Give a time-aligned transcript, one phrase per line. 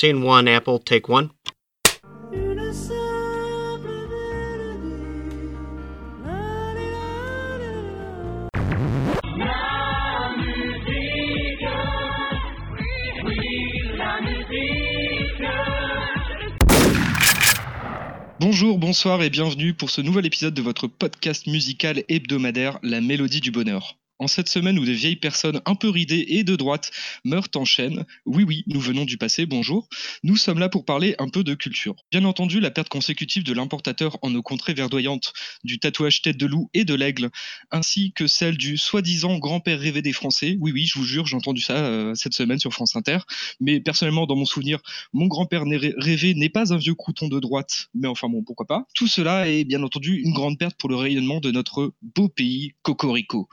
[0.00, 1.28] Scene one, Apple, take one.
[18.40, 23.42] Bonjour, bonsoir et bienvenue pour ce nouvel épisode de votre podcast musical hebdomadaire La Mélodie
[23.42, 23.99] du Bonheur.
[24.20, 26.90] En cette semaine où des vieilles personnes un peu ridées et de droite
[27.24, 29.88] meurent en chaîne, oui oui, nous venons du passé, bonjour,
[30.24, 31.96] nous sommes là pour parler un peu de culture.
[32.10, 35.32] Bien entendu, la perte consécutive de l'importateur en nos contrées verdoyantes,
[35.64, 37.30] du tatouage tête de loup et de l'aigle,
[37.70, 41.36] ainsi que celle du soi-disant grand-père rêvé des Français, oui oui, je vous jure, j'ai
[41.36, 43.20] entendu ça euh, cette semaine sur France Inter,
[43.58, 44.80] mais personnellement, dans mon souvenir,
[45.14, 48.86] mon grand-père rêvé n'est pas un vieux crouton de droite, mais enfin bon, pourquoi pas.
[48.94, 52.74] Tout cela est bien entendu une grande perte pour le rayonnement de notre beau pays,
[52.82, 53.48] Cocorico.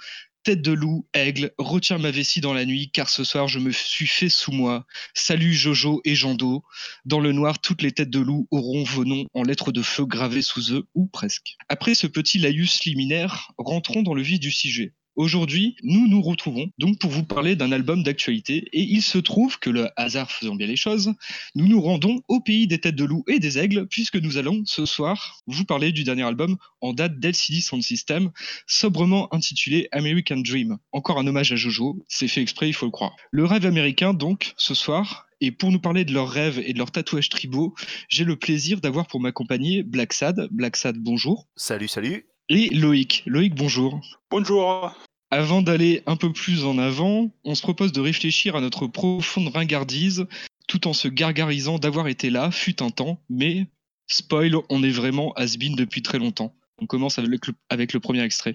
[0.48, 3.74] Tête de loup, aigle, retiens ma vessie dans la nuit, car ce soir je me
[3.74, 4.86] suis fait sous moi.
[5.14, 6.64] Salut Jojo et Jando.
[7.04, 10.06] Dans le noir, toutes les têtes de loup auront vos noms en lettres de feu
[10.06, 11.58] gravées sous eux, ou presque.
[11.68, 14.94] Après ce petit laïus liminaire, rentrons dans le vif du sujet.
[15.18, 19.58] Aujourd'hui, nous nous retrouvons donc pour vous parler d'un album d'actualité et il se trouve
[19.58, 21.12] que le hasard faisant bien les choses,
[21.56, 24.62] nous nous rendons au pays des têtes de loup et des aigles puisque nous allons
[24.66, 28.30] ce soir vous parler du dernier album en date d'LCD Sound System,
[28.68, 30.78] sobrement intitulé American Dream.
[30.92, 33.16] Encore un hommage à Jojo, c'est fait exprès, il faut le croire.
[33.32, 36.78] Le rêve américain donc ce soir et pour nous parler de leurs rêves et de
[36.78, 37.74] leurs tatouages tribaux,
[38.08, 40.48] j'ai le plaisir d'avoir pour m'accompagner Black Sad.
[40.52, 41.48] Black Sad, bonjour.
[41.56, 42.28] Salut, salut.
[42.50, 43.24] Et Loïc.
[43.26, 44.00] Loïc, bonjour.
[44.32, 44.96] Bonjour.
[45.32, 49.50] Avant d'aller un peu plus en avant, on se propose de réfléchir à notre profonde
[49.50, 50.26] ringardise
[50.66, 53.68] tout en se gargarisant d'avoir été là, fut un temps, mais,
[54.08, 56.54] spoil, on est vraiment has-been depuis très longtemps.
[56.82, 58.54] On commence avec le, avec le premier extrait.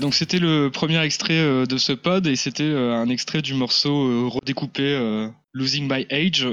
[0.00, 3.54] Donc c'était le premier extrait euh, de ce pod et c'était euh, un extrait du
[3.54, 4.80] morceau euh, redécoupé
[5.52, 6.46] Losing My Age.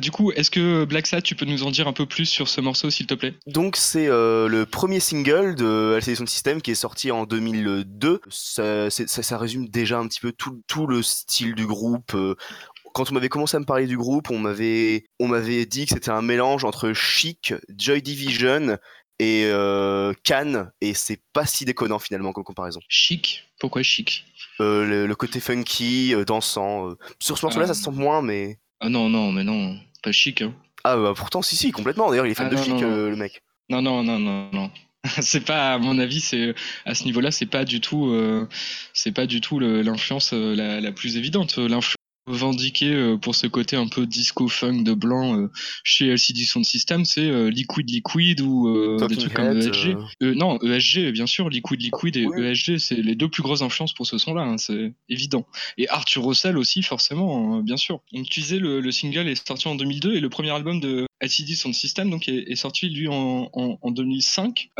[0.00, 2.48] du coup, est-ce que Black Sat, tu peux nous en dire un peu plus sur
[2.48, 3.34] ce morceau, s'il te plaît?
[3.46, 8.22] Donc, c'est le premier single de LCD System qui est sorti en 2002.
[8.30, 12.16] Ça, ça, résume déjà un petit peu tout, tout le style du groupe
[12.92, 15.94] quand on m'avait commencé à me parler du groupe, on m'avait on m'avait dit que
[15.94, 18.76] c'était un mélange entre Chic, Joy Division
[19.18, 22.80] et euh, Cannes et c'est pas si déconnant finalement comme comparaison.
[22.88, 24.24] Chic Pourquoi chic?
[24.60, 26.90] Euh, le, côté funky, euh, dansant.
[26.90, 26.98] Euh.
[27.18, 28.58] Sur ce morceau-là, ça se sent moins, mais.
[28.80, 30.42] Ah non, non, mais non, pas chic.
[30.42, 30.54] Hein.
[30.84, 32.10] Ah bah pourtant, si, si, complètement.
[32.10, 33.42] D'ailleurs, il est fan ah de chic, le mec.
[33.68, 34.70] Non, non, non, non, non.
[35.20, 38.16] c'est pas à mon avis c'est à ce niveau-là c'est pas du tout
[38.92, 41.96] c'est pas du tout l'influence la, la, plus évidente l'influence
[42.32, 45.50] revendiqué euh, pour ce côté un peu disco funk de blanc euh,
[45.84, 49.96] chez LCD Sound System, c'est euh, Liquid Liquid ou des trucs comme ESG.
[50.20, 54.06] non, ESG, bien sûr, Liquid Liquid et ESG, c'est les deux plus grosses influences pour
[54.06, 55.46] ce son-là, hein, c'est évident.
[55.78, 58.00] Et Arthur Russell aussi, forcément, hein, bien sûr.
[58.12, 61.54] Donc, tu disais, le, single est sorti en 2002 et le premier album de LCD
[61.54, 64.70] Sound System donc, est, sorti, lui, en, en 2005.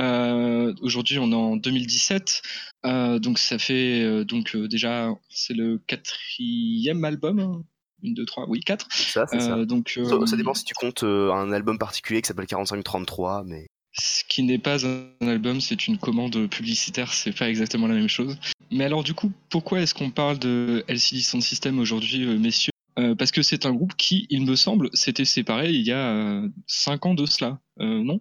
[0.82, 2.42] Aujourd'hui, on est en 2017.
[2.84, 7.38] Euh, donc ça fait euh, donc euh, déjà c'est le quatrième album.
[7.38, 7.62] Hein.
[8.02, 8.88] Une, deux, trois, oui, quatre.
[8.90, 9.26] Ça.
[9.64, 9.96] Donc,
[10.26, 13.66] ça, dépend si tu comptes un album particulier qui s'appelle 4533, mais.
[13.92, 18.08] Ce qui n'est pas un album, c'est une commande publicitaire, c'est pas exactement la même
[18.08, 18.36] chose.
[18.72, 22.71] Mais alors du coup, pourquoi est-ce qu'on parle de LCD Sound System aujourd'hui, messieurs?
[23.18, 27.06] Parce que c'est un groupe qui, il me semble, s'était séparé il y a cinq
[27.06, 28.20] ans de cela, non?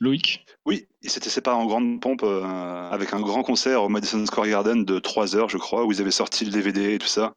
[0.00, 4.24] Loïc Oui, ils s'étaient séparés en grande pompe euh, avec un grand concert au Madison
[4.26, 7.06] Square Garden de 3 heures, je crois, où ils avaient sorti le DVD et tout
[7.06, 7.34] ça.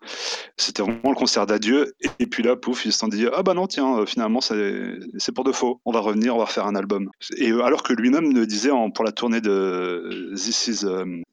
[0.58, 1.94] C'était vraiment le concert d'adieu.
[2.20, 5.32] Et, puis là, pouf, ils se sont dit Ah bah non, tiens, euh, finalement, c'est
[5.36, 5.82] pour de faux.
[5.86, 7.12] On va revenir, on va refaire un album.
[7.38, 10.86] Et euh, alors que lui-même ne disait pour la tournée de This is,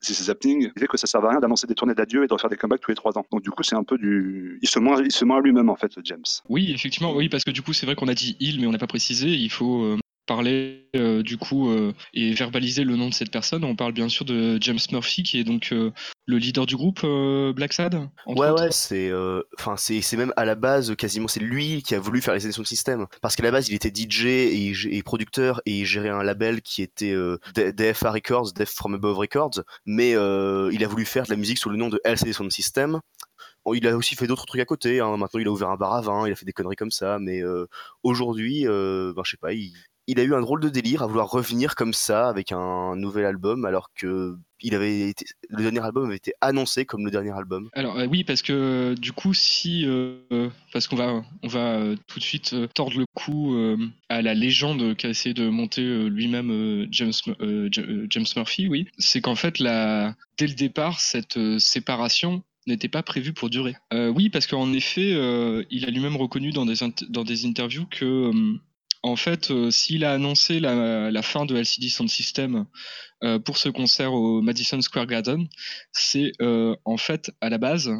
[0.03, 2.27] This is Happening, il disait que ça servait à rien d'annoncer des tournées d'adieu et
[2.27, 3.25] de refaire des comebacks tous les 3 ans.
[3.32, 4.59] Donc du coup, c'est un peu du.
[4.61, 6.23] Il se ment, il se ment à lui-même, en fait, James.
[6.49, 8.73] Oui, effectivement, oui, parce que du coup, c'est vrai qu'on a dit il, mais on
[8.73, 9.29] n'a pas précisé.
[9.29, 13.65] Il faut parler euh, du coup euh, et verbaliser le nom de cette personne.
[13.65, 15.91] On parle bien sûr de James Murphy qui est donc euh,
[16.26, 17.05] le leader du groupe
[17.55, 18.09] Black Sad.
[18.26, 19.12] Ouais ouais c'est
[19.59, 22.62] enfin c'est même à la base quasiment c'est lui qui a voulu faire les éditions
[22.62, 26.23] de système parce qu'à la base il était DJ et, producteur et il gérait un
[26.23, 27.15] label qui était
[27.55, 31.69] DFA Records, Death From Above Records, mais il a voulu faire de la musique sous
[31.69, 33.00] le nom de LCD Sound System
[33.75, 35.00] il a aussi fait d'autres trucs à côté.
[35.00, 35.17] Hein.
[35.17, 37.19] Maintenant, il a ouvert un bar à vin, il a fait des conneries comme ça.
[37.19, 37.43] Mais
[38.03, 39.73] aujourd'hui, ben, je sais pas, il,
[40.06, 43.25] il a eu un drôle de délire à vouloir revenir comme ça avec un nouvel
[43.25, 45.12] album alors que il avait
[45.51, 47.69] le dernier album avait été annoncé comme le dernier album.
[47.75, 51.97] Alors euh, oui parce que du coup si euh, parce qu'on va on va euh,
[52.06, 53.55] tout de suite tordre le cou
[54.09, 57.12] à la légende qu'a essayé de monter lui-même James
[57.71, 63.35] James Murphy oui c'est qu'en fait la dès le départ cette séparation n'était pas prévue
[63.35, 63.77] pour durer.
[63.93, 65.11] oui parce qu'en effet
[65.71, 66.77] il a lui-même reconnu dans des
[67.09, 68.31] dans des interviews que
[69.05, 72.65] en fait, euh, s'il a annoncé la, fin de LCD Sound System
[73.23, 75.47] euh, pour ce concert au Madison Square Garden,
[75.93, 77.91] c'est euh, en fait à la base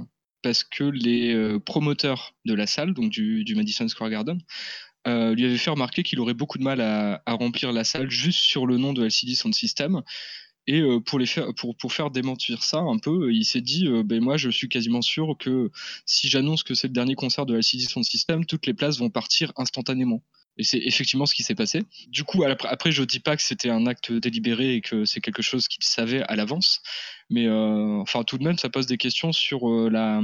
[0.43, 4.39] parce que les promoteurs de la salle, donc du, Madison Square Garden,
[5.07, 8.67] lui avaient fait remarquer qu'il aurait beaucoup de mal à, remplir la salle juste sur
[8.67, 10.03] le nom de LCD Sound System.
[10.67, 15.01] Et pour, faire démentir ça un peu, il s'est dit ben moi je suis quasiment
[15.01, 15.71] sûr que
[16.05, 19.09] si j'annonce que c'est le dernier concert de LCD Sound System, toutes les places vont
[19.09, 20.23] partir instantanément.
[20.57, 21.83] Et c'est effectivement ce qui s'est passé.
[22.09, 25.43] Du coup, après, je dis pas que c'était un acte délibéré et que c'est quelque
[25.43, 26.81] chose qu'il savait à l'avance,
[27.29, 30.21] mais euh, enfin, tout de même, ça pose des questions sur euh, la,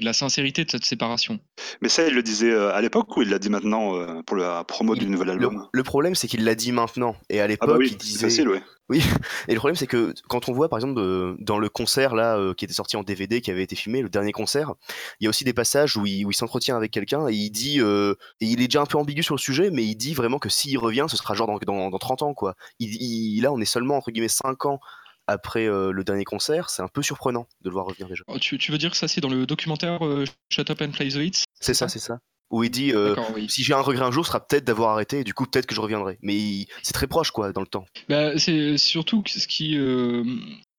[0.00, 1.38] la sincérité de cette séparation.
[1.80, 4.36] Mais ça, il le disait euh, à l'époque ou il l'a dit maintenant euh, pour
[4.36, 5.68] la promo du nouvel album?
[5.72, 7.16] le, problème, c'est qu'il l'a dit maintenant.
[7.30, 8.26] Et à ah bah l'époque, il disait.
[8.26, 8.62] Facile, ouais.
[8.88, 9.00] Oui.
[9.48, 11.00] Et le problème, c'est que quand on voit, par exemple,
[11.38, 14.08] dans le concert là euh, qui était sorti en DVD, qui avait été filmé, le
[14.08, 14.74] dernier concert,
[15.20, 18.14] il y a aussi des passages où il, s'entretient avec quelqu'un et il dit, et
[18.40, 20.76] il est déjà un peu ambigu sur le sujet, mais il dit vraiment que s'il
[20.78, 22.56] revient, ce sera genre dans, dans, 30 ans, quoi.
[22.80, 24.80] Il, là, on est seulement entre guillemets 5 ans
[25.26, 28.24] après euh, le dernier concert, c'est un peu surprenant de le voir revenir déjà.
[28.26, 31.08] Oh, tu, veux dire que ça c'est dans le documentaire euh, Shut Up and Play
[31.08, 31.44] the Hits?
[31.60, 32.18] C'est ça, c'est ça.
[32.50, 33.16] Où il dit euh,
[33.48, 35.66] si j'ai un regret un jour, ce sera peut-être d'avoir arrêté, et du coup peut-être
[35.66, 36.18] que je reviendrai.
[36.22, 37.86] Mais c'est très proche quoi dans le temps.
[38.08, 39.76] Bah, c'est surtout ce qui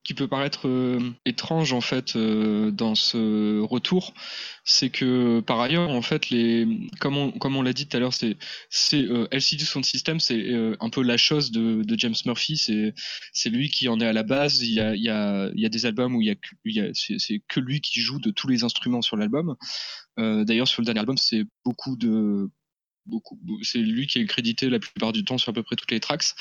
[0.05, 4.13] qui peut paraître euh, étrange en fait euh, dans ce retour,
[4.63, 6.67] c'est que par ailleurs en fait les
[6.99, 8.37] comme on, comme on l'a dit tout à l'heure c'est
[8.69, 12.93] c'est euh, LCD Sound System c'est un peu la chose de, James Murphy c'est
[13.33, 14.61] c'est lui qui en est à la base.
[14.61, 16.35] Il y a il y a il y a des albums où il y a,
[16.65, 19.55] il a c'est que lui qui joue de tous les instruments sur l'album.
[20.17, 22.49] D'ailleurs sur le dernier album c'est beaucoup de
[23.07, 25.91] beaucoup c'est lui qui est crédité la plupart du temps sur à peu près toutes
[25.91, 26.35] les tracks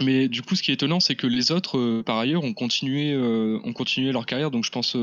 [0.00, 2.54] mais du coup, ce qui est étonnant, c'est que les autres, euh, par ailleurs, ont
[2.54, 4.52] continué, euh, ont continué leur carrière.
[4.52, 4.96] Donc, je pense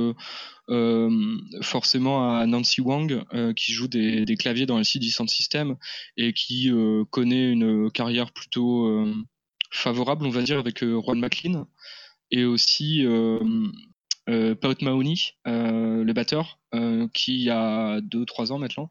[0.69, 3.23] euh, forcément à Nancy Wang,
[3.55, 5.75] qui joue des, des, claviers dans le CD Sound System
[6.17, 6.71] et qui
[7.11, 9.05] connaît une carrière plutôt
[9.69, 11.67] favorable, on va dire, avec Ron McLean.
[12.31, 13.05] Et aussi
[14.29, 16.59] euh, Mahoney, le batteur,
[17.13, 18.89] qui il y a 2-3 ans maintenant,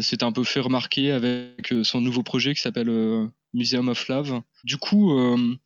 [0.00, 4.42] s'est un peu fait remarquer avec son nouveau projet qui s'appelle Museum of Love.
[4.64, 5.56] Du coup, euh,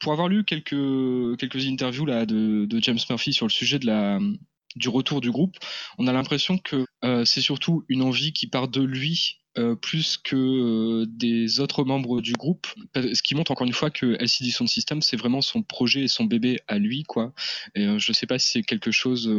[0.00, 3.86] pour avoir lu quelques quelques interviews là de, de, James Murphy sur le sujet de
[3.86, 4.18] la
[4.76, 5.56] du retour du groupe,
[5.98, 10.16] on a l'impression que euh, c'est surtout une envie qui part de lui euh, plus
[10.16, 14.50] que euh, des autres membres du groupe, ce qui montre encore une fois que LCD
[14.50, 17.34] Sound System c'est vraiment son projet et son bébé à lui quoi.
[17.74, 19.30] Et euh, je sais pas si c'est quelque chose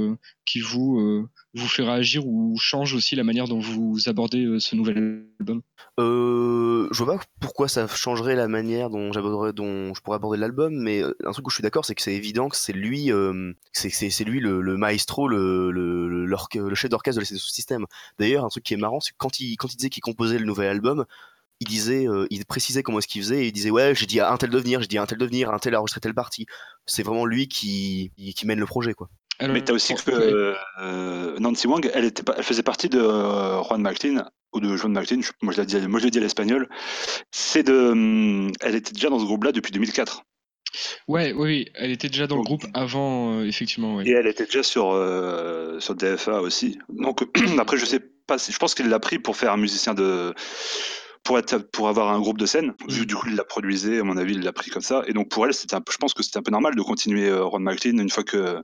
[0.46, 5.26] qui vous vous fait réagir ou change aussi la manière dont vous abordez ce nouvel
[5.40, 5.62] album?
[5.98, 9.12] je vois pas pourquoi ça changerait la manière dont
[9.52, 12.16] dont je pourrais aborder l'album, mais un truc où je suis d'accord, c'est que c'est
[12.16, 13.12] évident que c'est lui,
[13.74, 17.86] c'est lui le, maestro, le, chef d'orchestre de System.
[18.20, 20.70] D'ailleurs, un truc qui est marrant, c'est que quand il, disait qu'il composait le nouvel
[20.70, 21.06] album,
[21.60, 24.20] il disait, euh, il précisait comment est-ce qu'il faisait et il disait ouais, j'ai dit
[24.20, 25.84] à un tel de venir, j'ai dit à un tel de venir, un tel a
[26.02, 26.46] telle partie.
[26.86, 29.10] C'est vraiment lui qui, qui mène le projet quoi.
[29.42, 33.82] Mais t'as aussi que euh, Nancy Wang, elle, était, elle faisait partie de euh, Juan
[33.82, 36.70] Martin ou de Juan Martin, moi je l'ai dit, moi je dit à l'espagnol.
[37.32, 40.24] C'est de, hum, elle était déjà dans ce groupe-là depuis 2004.
[41.08, 44.02] Ouais, oui, elle était déjà dans le groupe avant, effectivement.
[44.02, 44.92] Et elle était déjà sur,
[45.80, 46.80] sur DFA aussi.
[46.90, 47.24] Donc
[47.60, 48.00] après, je sais
[48.30, 50.34] je pense qu'il l'a pris pour faire un musicien de
[51.24, 53.06] pour, être, pour avoir un groupe de scène, vu Mm.
[53.06, 55.04] du coup il l'a produisait, à mon avis, il l'a pris comme ça.
[55.08, 56.82] Et donc pour elle, c'était un peu- je pense que c'était un peu normal de
[56.82, 58.62] continuer euh, Ron McLean une fois que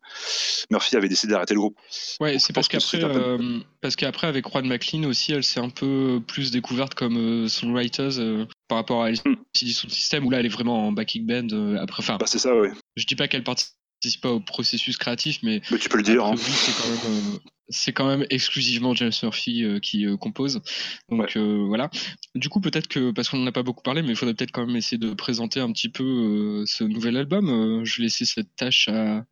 [0.69, 1.77] Murphy avait décidé d'arrêter le groupe.
[2.19, 6.21] Ouais, c'est parce qu'après, euh, parce qu'après avec Juan McLean aussi, elle s'est un peu
[6.27, 9.09] plus découverte comme euh, songwriter euh, par rapport à.
[9.09, 11.75] LCD Sound System où là elle est vraiment en backing band.
[11.81, 12.71] après, enfin, Bah, c'est ça, ouais.
[12.95, 13.73] je dis pas qu'elle participe
[14.21, 16.23] pas au processus créatif, mais Mais tu peux le dire.
[16.25, 16.33] hein.
[16.35, 17.37] oui, c'est quand même, euh,
[17.69, 20.61] c'est quand même exclusivement James Murphy euh, qui euh, compose.
[21.09, 21.89] Donc euh, voilà.
[22.35, 24.51] Du coup, peut-être que parce qu'on n'en a pas beaucoup parlé, mais il faudrait peut-être
[24.51, 27.49] quand même essayer de présenter un petit peu euh, ce nouvel album.
[27.49, 29.23] Euh, je vais laisser cette tâche à,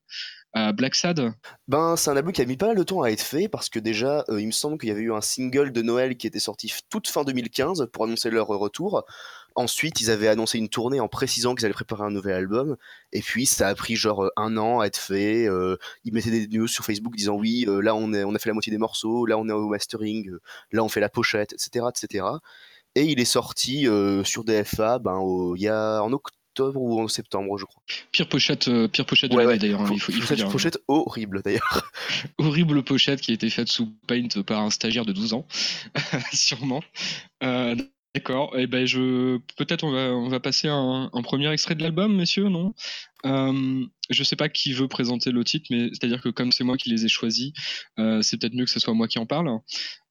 [0.53, 1.33] à Black Sad.
[1.67, 3.69] Ben, c'est un album qui a mis pas mal de temps à être fait parce
[3.69, 6.27] que déjà, euh, il me semble qu'il y avait eu un single de Noël qui
[6.27, 9.03] était sorti toute fin 2015 pour annoncer leur retour.
[9.59, 12.77] Ensuite, ils avaient annoncé une tournée en précisant qu'ils allaient préparer un nouvel album.
[13.11, 15.47] Et puis, ça a pris genre euh, un an à être fait.
[15.49, 18.39] Euh, ils mettaient des news sur Facebook disant oui, euh, là on, est, on a
[18.39, 20.39] fait la moitié des morceaux, là on est au mastering, euh,
[20.71, 21.85] là on fait la pochette, etc.
[21.89, 22.25] etc.
[22.95, 23.87] Et il est sorti
[24.23, 27.81] sur DFA ben, au- il y a, en octobre ou en septembre, je crois.
[28.11, 29.81] Pire pochette, pire pochette de Ouais, d'ailleurs.
[29.81, 30.49] hein, il faut, il faut dire.
[30.49, 31.91] pochette horrible d'ailleurs.
[32.39, 35.47] horrible pochette qui a été faite sous Paint par un stagiaire de 12 ans,
[36.33, 36.83] sûrement.
[38.17, 38.57] D'accord.
[38.57, 38.83] Et ben
[39.57, 42.73] peut-être on va on va passer un, premier extrait de l'album, messieurs, non?
[43.25, 46.77] Euh, Je sais pas qui veut présenter le titre, mais c'est-à-dire que comme c'est moi
[46.77, 47.53] qui les ai choisis,
[47.99, 49.59] euh, c'est peut-être mieux que ce soit moi qui en parle.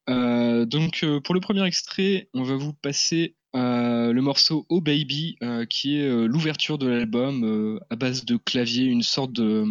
[0.08, 5.36] Euh, donc euh, pour le premier extrait, on va vous passer le morceau Oh Baby,
[5.68, 9.64] qui est l'ouverture de l'album à base de clavier, une sorte de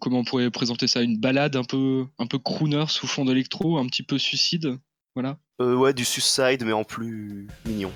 [0.00, 1.00] comment on pourrait présenter ça?
[1.02, 4.78] Une balade un peu, un peu crooner sous fond d'électro, un petit peu suicide?
[5.60, 7.90] Euh, ouais, du Suicide, mais en plus mignon.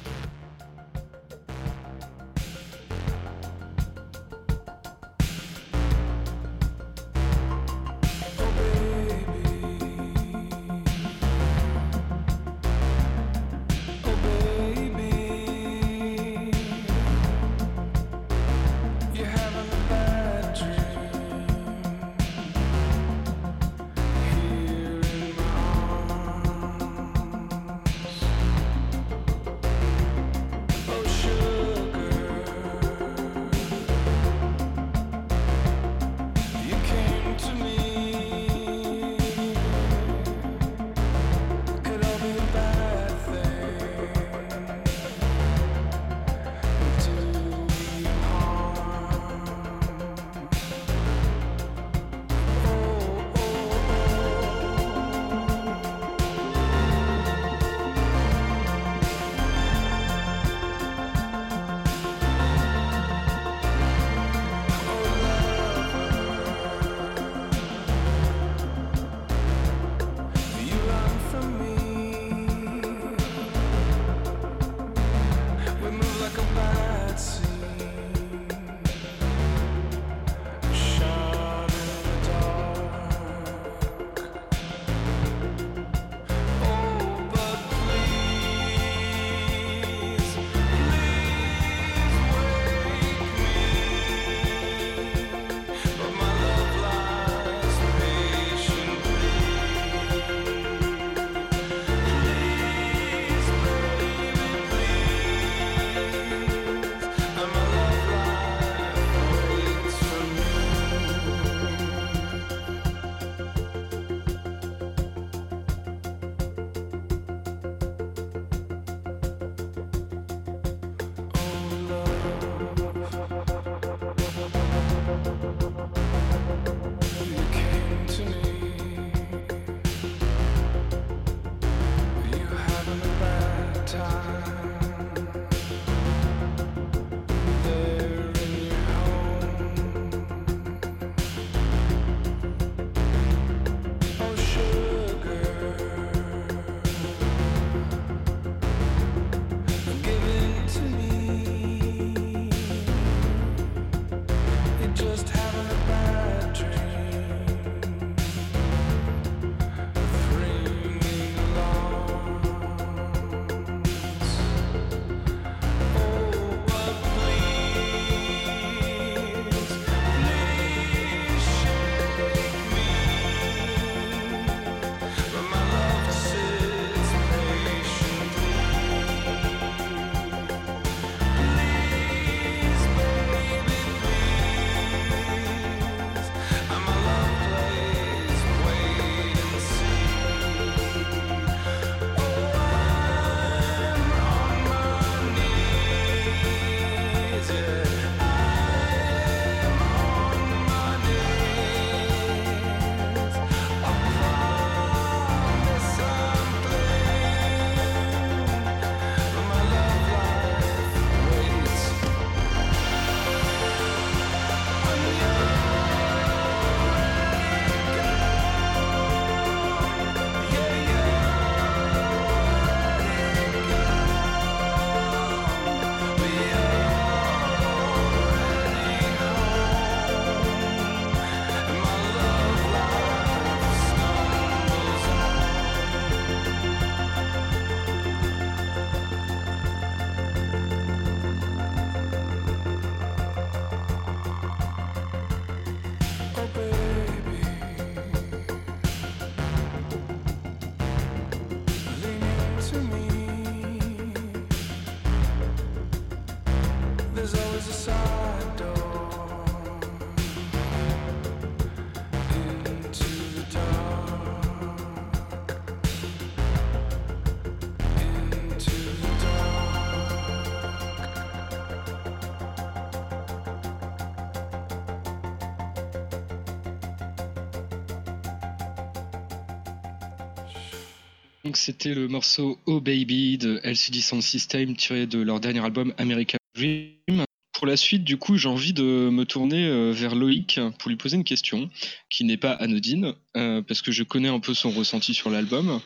[281.63, 286.39] c'était le morceau Oh Baby de LCD Sound System tiré de leur dernier album American
[286.57, 287.25] Dream.
[287.63, 290.97] Pour la suite, du coup, j'ai envie de me tourner euh, vers Loïc pour lui
[290.97, 291.71] poser une question
[292.11, 295.81] qui n'est pas anodine, euh, parce que je connais un peu son ressenti sur l'album.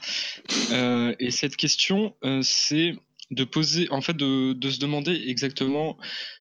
[0.73, 2.95] Euh, et cette question, c'est
[3.31, 5.99] de poser, en fait, de, se demander exactement,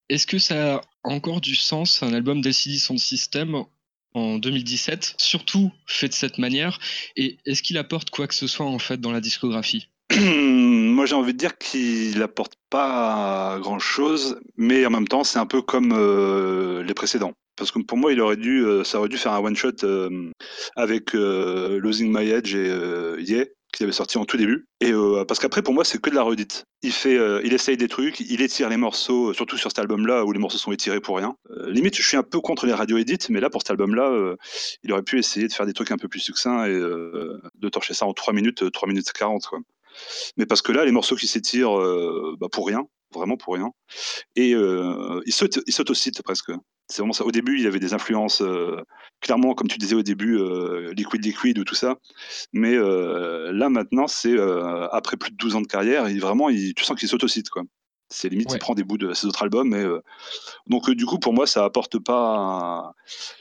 [0.07, 3.65] est-ce que ça a encore du sens un album d'LCD Sound System
[4.13, 6.79] en 2017, surtout fait de cette manière,
[7.17, 9.89] et est-ce qu'il apporte quoi que ce soit en fait dans la discographie?
[10.15, 15.39] Moi, j'ai envie de dire qu'il apporte pas grand chose, mais en même temps, c'est
[15.39, 17.33] un peu comme euh, les précédents.
[17.57, 19.83] Parce que pour moi, il aurait dû, euh, ça aurait dû faire un one shot
[19.83, 20.31] euh,
[20.75, 22.67] avec Losing My Edge et
[23.19, 24.67] Yeah, qui avait sorti en tout début.
[24.81, 24.91] Et
[25.27, 26.65] parce qu'après, pour moi, c'est que de la redite.
[26.81, 30.31] Il fait, il essaye des trucs, il étire les morceaux, surtout sur cet album-là où
[30.31, 31.35] les morceaux sont étirés pour rien.
[31.67, 34.35] limite, je suis un peu contre les radio edits, mais là, pour cet album-là,
[34.83, 37.93] il aurait pu essayer de faire des trucs un peu plus succincts et de torcher
[37.93, 39.45] ça en 3 minutes, 3 minutes 40.
[39.45, 39.59] Quoi.
[40.37, 43.71] Mais parce que là, les morceaux qui s'étirent euh, bah, pour rien, vraiment pour rien,
[44.35, 46.51] et euh, ils s'autocitent presque.
[46.87, 47.25] C'est vraiment ça.
[47.25, 48.77] Au début, il y avait des influences, euh,
[49.19, 51.95] clairement, comme tu disais au début, euh, Liquid Liquid ou tout ça.
[52.53, 54.37] Mais là, maintenant, c'est
[54.91, 57.49] après plus de 12 ans de carrière, vraiment, il, tu sens qu'il s'autocite.
[57.49, 57.63] quoi.
[58.09, 59.69] C'est limite, il prend des bouts de ses autres albums.
[59.69, 59.83] Mais,
[60.67, 62.93] donc, du coup, pour moi, ça apporte pas.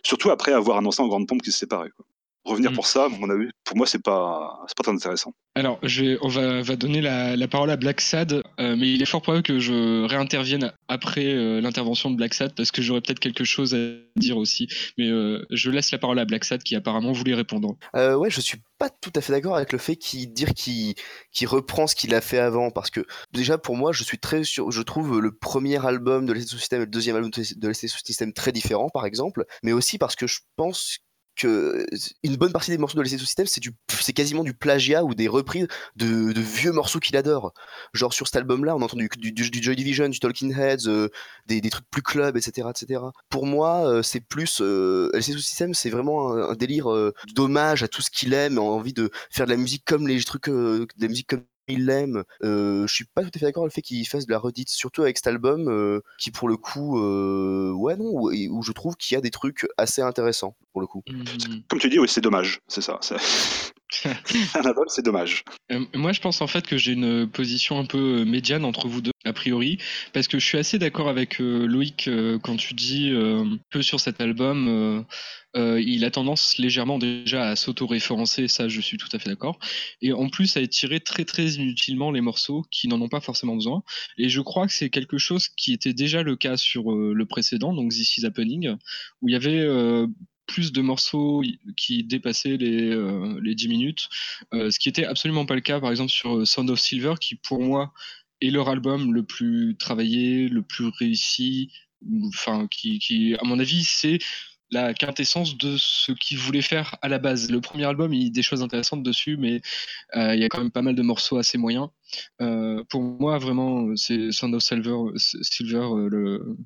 [0.03, 1.91] Surtout après avoir annoncé en grande pompe qu'ils se séparaient.
[1.91, 2.07] Quoi
[2.45, 2.75] revenir mm.
[2.75, 5.35] pour ça, mon avis, pour moi, c'est pas, c'est pas très intéressant.
[5.55, 9.01] Alors, je on va, va donner la, la, parole à Black Sad, euh, mais il
[9.01, 13.01] est fort probable que je réintervienne après euh, l'intervention de Black Sad parce que j'aurais
[13.01, 13.79] peut-être quelque chose à
[14.17, 14.69] dire aussi.
[14.99, 17.77] Mais euh, je laisse la parole à Black Sad qui apparemment voulait répondre.
[17.95, 20.95] ouais, je suis pas tout à fait d'accord avec le fait qu'il dire qu'il
[21.33, 24.43] qu'il reprend ce qu'il a fait avant parce que déjà pour moi, je suis très
[24.43, 27.87] sûr, je trouve le premier album de l'Essai System et le deuxième album de l'Essai
[27.89, 30.99] System très différents, par exemple, mais aussi parce que je pense
[31.37, 31.87] que
[32.23, 35.15] une bonne partie des morceaux de l'essai System c'est du c'est quasiment du plagiat ou
[35.15, 35.67] des reprises
[35.97, 37.53] de, de vieux morceaux qu'il adore.
[37.93, 41.09] Genre sur cet album là on entend du, du, Joy Division du Talking Heads euh,
[41.47, 45.75] des, des, trucs plus club etc etc pour moi euh, c'est plus euh, LCD System
[45.75, 49.51] c'est vraiment un, délire euh, d'hommage à tout ce qu'il aime envie de faire de
[49.51, 52.25] la musique comme les trucs de musique comme il l'aime.
[52.43, 54.39] Euh, je suis pas tout à fait d'accord avec le fait qu'il fasse de la
[54.39, 58.73] redite, surtout avec cet album euh, qui, pour le coup, euh, ouais, non, où, je
[58.73, 61.03] trouve qu'il y a des trucs assez intéressants, pour le coup.
[61.09, 61.25] Mmh.
[61.69, 63.01] Comme tu dis, oui, c'est dommage, c'est ça.
[64.55, 65.45] un album, c'est dommage.
[65.95, 69.13] moi, je pense en fait que j'ai une position un peu médiane entre vous deux,
[69.25, 69.79] a priori,
[70.13, 72.09] parce que je suis assez d'accord avec Loïc
[72.43, 73.13] quand tu dis
[73.71, 75.05] que sur cet album,
[75.57, 79.59] euh, il a tendance légèrement déjà à s'auto-référencer, ça je suis tout à fait d'accord.
[80.03, 83.55] Et en plus à étirer très très inutilement les morceaux qui n'en ont pas forcément
[83.55, 83.83] besoin.
[84.19, 87.27] Et je crois que c'est quelque chose qui était déjà le cas sur euh, le
[87.27, 88.77] précédent, donc This Is Happening,
[89.23, 90.07] où il y avait euh,
[90.47, 91.43] plus de morceaux
[91.77, 92.95] qui dépassaient les,
[93.41, 94.09] les 10 minutes,
[94.53, 97.61] ce qui était absolument pas le cas par exemple sur Sound of Silver, qui pour
[97.61, 97.93] moi
[98.41, 101.71] est leur album le plus travaillé, le plus réussi,
[102.29, 104.19] enfin qui, à mon avis c'est
[104.71, 107.51] la quintessence de ce qu'il voulait faire à la base.
[107.51, 109.61] Le premier album, il y a des choses intéressantes dessus, mais
[110.17, 111.89] euh, il y a quand même pas mal de morceaux assez moyens.
[112.41, 116.57] Euh, pour moi, vraiment, c'est Sound of Silver, Silver euh,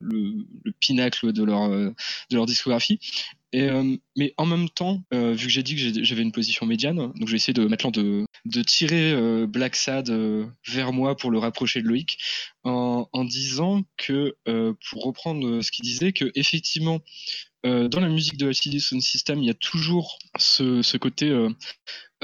[0.00, 1.94] le, le, pinacle de leur, de
[2.32, 3.00] leur discographie.
[3.52, 3.70] Et,
[4.16, 7.30] mais en même temps, vu que j'ai dit que j'avais une position médiane, donc je
[7.30, 10.10] vais essayer de maintenant de, de tirer Black Sad
[10.66, 12.18] vers moi pour le rapprocher de Loïc,
[12.64, 17.00] en, disant que, pour reprendre ce qu'il disait, que effectivement,
[17.66, 21.50] euh, dans la musique de LCD Sound System, il y a toujours ce, côté euh,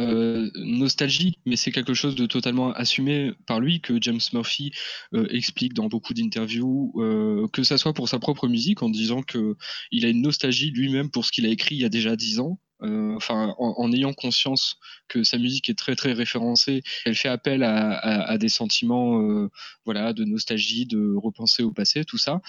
[0.00, 4.72] euh, nostalgie, mais c'est quelque chose de totalement assumé par lui, que James Murphy
[5.14, 9.22] euh, explique dans beaucoup d'interviews, euh, que ça soit pour sa propre musique, en disant
[9.22, 9.56] que
[9.92, 12.40] il a une nostalgie lui-même pour ce qu'il a écrit il y a déjà dix
[12.40, 12.59] ans.
[12.83, 14.77] Enfin, en, ayant conscience
[15.09, 19.48] que sa musique est très très référencée, elle fait appel à, des sentiments,
[19.87, 22.42] voilà, de nostalgie, de repenser au passé, tout ça.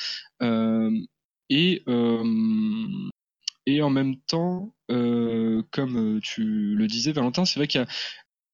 [1.49, 1.83] et
[3.65, 6.43] et en même temps, euh, comme tu
[6.75, 7.87] le disais, Valentin, c'est vrai qu'il y a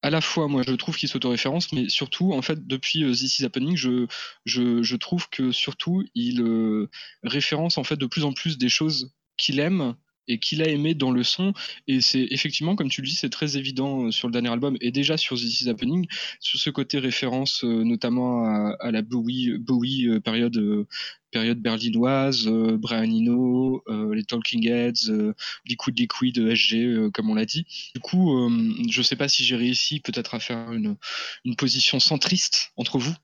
[0.03, 3.37] à la fois, moi, je trouve qu'il s'autoréférence, mais surtout, en fait, depuis euh, This
[3.37, 4.07] Is Happening, je,
[4.45, 6.89] je, trouve que surtout, il euh,
[7.21, 9.95] référence en fait de plus en plus des choses qu'il aime
[10.27, 11.53] et qu'il a aimé dans le son.
[11.87, 14.77] Et c'est effectivement, comme tu le dis, c'est très évident euh, sur le dernier album
[14.79, 16.07] et déjà sur This Is Happening,
[16.39, 20.87] sur ce côté référence euh, notamment à, la Bowie, Bowie euh, période
[21.31, 25.33] période berlinoise, Brian Eno, les Talking Heads,
[25.65, 27.65] Liquid Liquid, SG, comme on l'a dit.
[27.95, 28.49] Du coup,
[28.89, 30.97] je sais pas si j'ai réussi peut-être à faire une,
[31.45, 33.15] une position centriste entre vous,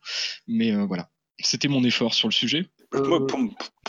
[0.47, 1.09] mais voilà.
[1.41, 2.69] C'était mon effort sur le sujet.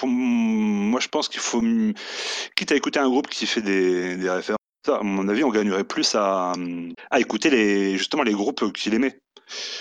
[0.02, 1.62] Moi, je pense qu'il faut,
[2.56, 4.58] quitte à écouter un groupe qui fait des, des références,
[4.88, 6.52] à mon avis, on gagnerait plus à,
[7.10, 9.20] à écouter les, justement les groupes qu'il aimait.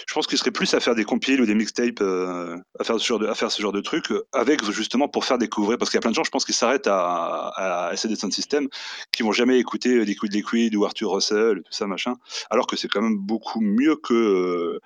[0.07, 2.99] Je pense qu'il serait plus à faire des compiles ou des mixtapes, euh, à, faire
[2.99, 5.77] ce genre de, à faire ce genre de trucs, euh, avec justement pour faire découvrir.
[5.77, 8.33] Parce qu'il y a plein de gens, je pense, qui s'arrêtent à, à essayer Sound
[8.33, 8.67] System,
[9.11, 12.15] qui vont jamais écouter Liquid Liquid ou Arthur Russell, tout ça, machin.
[12.49, 14.79] Alors que c'est quand même beaucoup mieux que euh,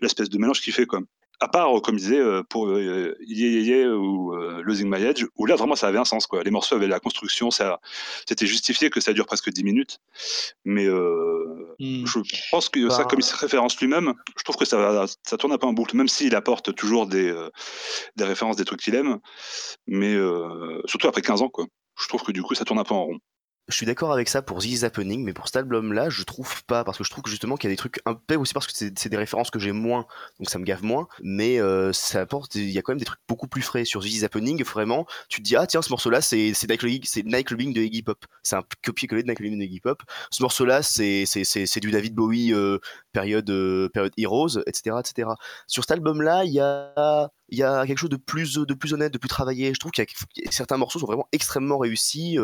[0.00, 1.00] l'espèce de mélange qu'il fait, quoi
[1.44, 5.76] à part, comme je disais, pour euh, Yeah, ou Losing My Edge, où là vraiment
[5.76, 6.26] ça avait un sens.
[6.26, 6.42] Quoi.
[6.42, 7.80] Les morceaux avaient la construction, ça,
[8.26, 10.00] c'était justifié que ça dure presque 10 minutes.
[10.64, 12.06] Mais hmm.
[12.06, 12.18] je
[12.50, 15.52] pense que ça, bah comme il se référence lui-même, je trouve que ça, ça tourne
[15.52, 17.32] un peu en boucle, même s'il apporte toujours des,
[18.16, 19.18] des références, des trucs qu'il aime.
[19.86, 20.16] Mais
[20.86, 21.66] surtout après 15 ans, quoi.
[22.00, 23.18] Je trouve que du coup ça tourne un peu en rond.
[23.68, 26.84] Je suis d'accord avec ça pour This Happening, mais pour cet album-là, je trouve pas,
[26.84, 28.72] parce que je trouve justement qu'il y a des trucs un peu aussi parce que
[28.74, 30.04] c'est des références que j'ai moins,
[30.38, 33.06] donc ça me gave moins, mais euh, ça apporte, il y a quand même des
[33.06, 36.20] trucs beaucoup plus frais sur This Happening, vraiment, tu te dis, ah tiens, ce morceau-là,
[36.20, 40.82] c'est Nightclubbing de Iggy Pop, c'est un copier-coller de Nightclubbing de Iggy Pop, ce morceau-là,
[40.82, 42.78] c'est du David Bowie, euh,
[43.12, 45.30] période, euh, période Heroes, etc., etc.
[45.68, 48.94] Sur cet album-là, il y a il y a quelque chose de plus de plus
[48.94, 49.72] honnête, de plus travaillé.
[49.74, 50.04] Je trouve qu'il
[50.36, 52.38] y a certains morceaux sont vraiment extrêmement réussis,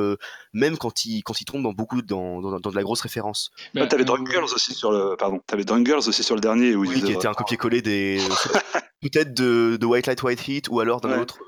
[0.52, 3.50] même quand ils quand ils tombent dans beaucoup dans, dans, de la grosse référence.
[3.74, 6.74] Bah, t'avais Drunk Girls aussi sur le pardon, t'avais Drunk Girls aussi sur le dernier
[6.74, 8.18] où oui, qui était un copier-coller des
[9.00, 11.38] peut-être de, de, White Light White Heat ou alors d'un autre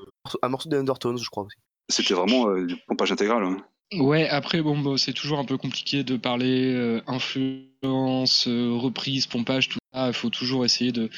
[0.41, 1.57] un morceau de Undertones, je crois aussi.
[1.89, 3.43] C'était vraiment euh, du pompage intégral.
[3.43, 3.57] Hein.
[3.93, 9.67] Ouais, après, bon, bah, c'est toujours un peu compliqué de parler euh, influence, reprise, pompage,
[9.69, 10.07] tout ça.
[10.07, 11.09] Il faut toujours essayer de,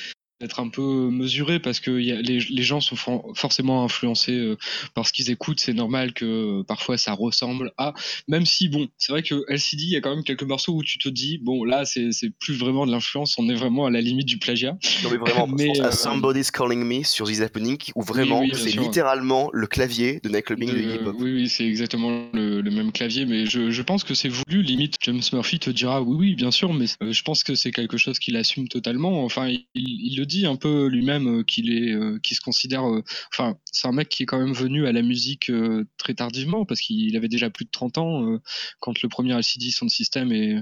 [0.42, 2.98] d'être un peu mesuré parce que y a, les, les, gens sont
[3.36, 4.58] forcément influencés euh,
[4.94, 5.62] par ce qu'ils écoutent.
[5.62, 6.26] C'est normal que
[6.60, 7.94] euh, parfois ça ressemble à.
[8.28, 10.84] Même si, bon, c'est vrai que LCD, il y a quand même quelques morceaux où
[10.84, 14.02] tu te dis, bon, là, c'est plus vraiment de l'influence, on est vraiment à la
[14.02, 14.78] limite du plagiat.
[15.04, 19.50] Non, mais vraiment, mais, euh, Somebody's Calling Me sur The Happening, où vraiment, c'est littéralement
[19.54, 21.16] le clavier de Nightclubbing de, de hip hop.
[21.20, 24.62] Oui, oui, c'est exactement le, le, même clavier, mais je, je pense que c'est voulu.
[24.64, 27.98] Limite, James Murphy te dira, oui, oui, bien sûr, mais je pense que c'est quelque
[27.98, 29.24] chose qu'il assume totalement.
[29.24, 32.88] Enfin, il, il le dit un peu lui-même euh, qu'il est, euh, qui se considère,
[32.88, 35.52] euh, enfin, c'est un mec qui est quand même venu à la musique
[35.98, 38.40] très tardivement parce qu'il avait déjà plus de 30 ans
[38.80, 40.58] quand le premier LCD Sound System est,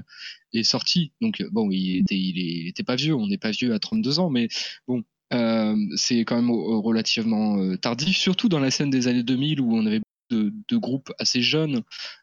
[0.52, 1.12] est sorti.
[1.20, 4.30] Donc bon, il était, il était pas vieux, on n'est pas vieux à 32 ans,
[4.30, 4.48] mais
[4.88, 5.04] bon,
[5.96, 10.00] c'est quand même relativement tardif, surtout dans la scène des années 2000 où on avait
[10.34, 11.82] de, groupes assez jeunes,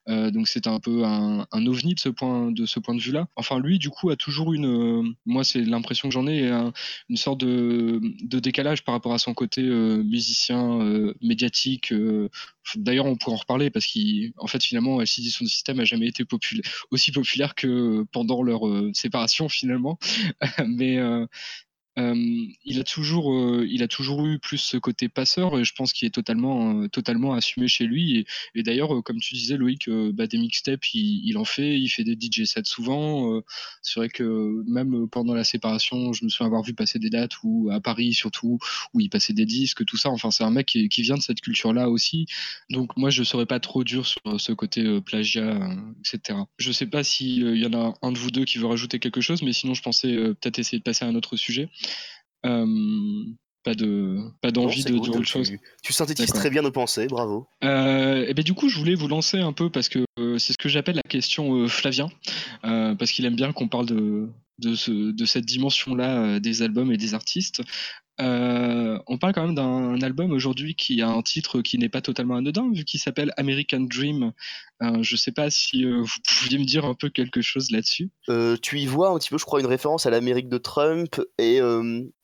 [0.09, 3.27] euh, donc c'est un peu un, ovni de ce point de ce point de vue-là.
[3.35, 6.49] Enfin, lui, du coup, a toujours une, euh, moi, c'est l'impression que j'en ai,
[7.09, 7.99] une sorte de,
[8.39, 10.79] décalage par rapport à son côté euh, musicien
[11.21, 11.93] médiatique.
[12.75, 16.23] D'ailleurs, on pourrait en reparler parce qu'en fait, finalement, LCD son système a jamais été
[16.91, 18.61] aussi populaire que pendant leur
[18.93, 19.97] séparation finalement.
[20.67, 20.97] Mais
[21.97, 26.07] il a toujours, il a toujours eu plus ce côté passeur et je pense qu'il
[26.07, 28.25] est totalement, totalement assumé chez lui.
[28.55, 32.17] Et, d'ailleurs, comme tu disais, Loïc, bah, des mixtapes, il, en fait, il fait des
[32.19, 33.41] DJ sets souvent.
[33.81, 37.43] c'est vrai que même pendant la séparation, je me souviens avoir vu passer des dates
[37.43, 38.59] où à Paris surtout,
[38.93, 40.09] où il passait des disques, tout ça.
[40.09, 42.27] Enfin, c'est un mec qui, vient de cette culture-là aussi.
[42.69, 45.59] Donc moi, je serais pas trop dur sur ce côté plagiat,
[45.99, 46.39] etc.
[46.57, 49.21] Je sais pas s'il y en a un de vous deux qui veut rajouter quelque
[49.21, 51.69] chose, mais sinon, je pensais peut-être essayer de passer à un autre sujet.
[52.45, 52.65] Euh,
[53.63, 55.51] pas de pas d'envie de dire autre chose.
[55.83, 57.47] Tu synthétises très bien nos pensées, bravo.
[57.63, 60.53] Euh, et ben du coup, je voulais vous lancer un peu parce que euh, c'est
[60.53, 62.09] ce que j'appelle la question Flavien,
[62.63, 64.29] parce qu'il aime bien qu'on parle de
[64.61, 67.61] de, ce, de cette dimension-là des albums et des artistes.
[68.21, 72.01] Euh, on parle quand même d'un album aujourd'hui qui a un titre qui n'est pas
[72.01, 74.31] totalement anodin, vu qu'il s'appelle American Dream.
[74.83, 77.71] Euh, je ne sais pas si euh, vous pouviez me dire un peu quelque chose
[77.71, 78.11] là-dessus.
[78.61, 81.59] tu y vois un petit peu, je crois, une référence à l'Amérique de Trump, et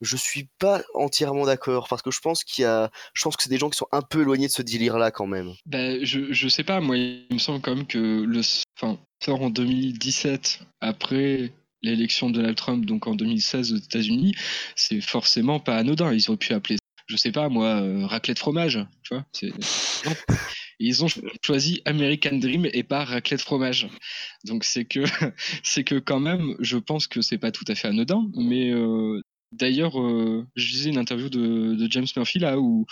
[0.01, 3.43] je suis pas entièrement d'accord parce que je pense qu'il y a, je pense que
[3.43, 5.53] c'est des gens qui sont un peu éloignés de ce délire-là quand même.
[5.65, 8.41] Ben, je, je sais pas, moi, il me semble quand même que le,
[8.77, 14.33] enfin, sort en 2017 après l'élection de Donald Trump donc en 2016 aux États-Unis,
[14.75, 16.13] c'est forcément pas anodin.
[16.13, 19.25] Ils auraient pu appeler, je sais pas moi, euh, raclette fromage, tu vois.
[20.79, 21.07] Ils ont
[21.43, 23.87] choisi American Dream et pas raclette fromage.
[24.45, 25.03] Donc c'est que
[25.63, 29.21] c'est que quand même, je pense que c'est pas tout à fait anodin, mais euh,
[29.53, 32.85] D'ailleurs, euh, je lisais une interview de, James Murphy là où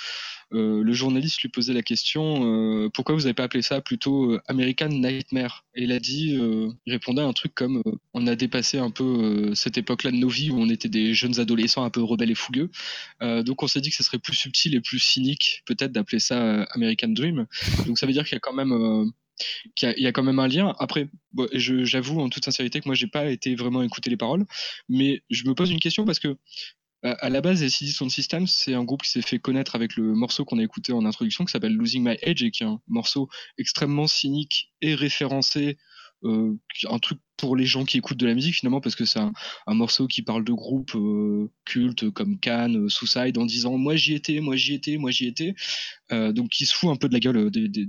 [0.53, 4.39] euh, le journaliste lui posait la question euh, pourquoi vous n'avez pas appelé ça plutôt
[4.47, 5.65] American Nightmare?
[5.75, 6.39] Et il a dit,
[6.85, 10.29] il répondait à un truc comme on a dépassé un peu cette époque-là de nos
[10.29, 12.69] vies où on était des jeunes adolescents un peu rebelles et fougueux.
[13.21, 16.63] donc on s'est dit que ce serait plus subtil et plus cynique peut-être d'appeler ça
[16.71, 17.47] American Dream.
[17.85, 19.11] Donc ça veut dire qu'il y a quand même
[19.81, 20.75] il y, a quand même un lien.
[20.79, 21.09] Après,
[21.53, 24.45] j'avoue en toute sincérité que moi, j'ai pas été vraiment écouter les paroles,
[24.89, 26.37] mais je me pose une question parce que
[27.03, 30.15] à la base, ACD Sound System, c'est un groupe qui s'est fait connaître avec le
[30.15, 32.81] morceau qu'on a écouté en introduction, qui s'appelle Losing My Edge, et qui est un
[32.87, 35.77] morceau extrêmement cynique et référencé
[36.23, 39.33] un truc pour les gens qui écoutent de la musique finalement parce que c'est un,
[39.67, 40.95] morceau qui parle de groupes
[41.65, 45.53] cultes comme Cannes, Suicide en disant moi j'y étais, moi j'y étais, moi j'y étais.
[46.09, 47.85] donc qui se fout un peu de la gueule des, des,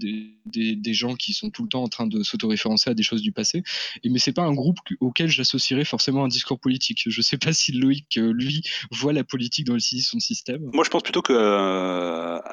[0.47, 3.23] des, des gens qui sont tout le temps en train de s'autoréférencer à des choses
[3.23, 3.62] du passé.
[4.03, 7.05] Et mais c'est pas un groupe auquel j'associerais forcément un discours politique.
[7.07, 10.62] Je sais pas si Loïc lui voit la politique dans le son système.
[10.73, 11.33] Moi je pense plutôt que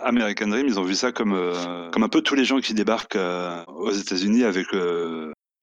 [0.05, 1.33] American Dream ils ont vu ça comme
[1.91, 3.17] comme un peu tous les gens qui débarquent
[3.67, 4.67] aux États-Unis avec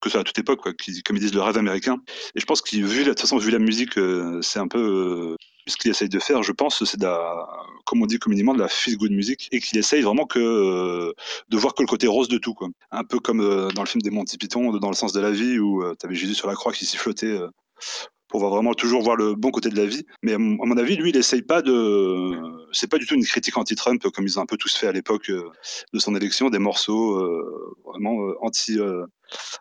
[0.00, 1.98] que ce soit à toute époque, qui, comme ils disent, le rêve américain.
[2.34, 4.78] Et je pense qu'il, vu de toute façon, vu la musique, euh, c'est un peu
[4.78, 5.36] euh,
[5.66, 7.46] ce qu'il essaye de faire, je pense, c'est de la,
[7.84, 11.12] comme on dit communément, de la feel good music, et qu'il essaye vraiment que euh,
[11.48, 12.68] de voir que le côté rose de tout, quoi.
[12.90, 13.40] Un peu comme
[13.74, 16.14] dans le film des Monty Python, dans le sens de la vie, où tu avais
[16.14, 17.38] Jésus sur la croix qui s'y flottait
[18.30, 20.06] pour vraiment toujours voir le bon côté de la vie.
[20.22, 22.32] Mais à mon avis, lui, il essaye pas de.
[22.72, 24.92] C'est pas du tout une critique anti-Trump comme ils ont un peu tous fait à
[24.92, 27.20] l'époque de son élection, des morceaux
[27.84, 28.78] vraiment anti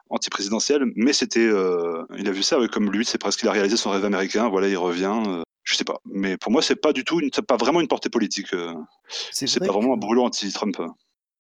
[0.10, 3.78] anti-présidentielle, mais c'était, euh, il a vu ça comme lui, c'est presque qu'il a réalisé
[3.78, 4.50] son rêve américain.
[4.50, 5.16] Voilà, il revient.
[5.28, 7.88] Euh, je sais pas, mais pour moi, c'est pas du tout, une, pas vraiment une
[7.88, 8.54] portée politique.
[8.54, 8.74] Euh,
[9.10, 10.78] c'est pas vraiment un brûlot anti-Trump.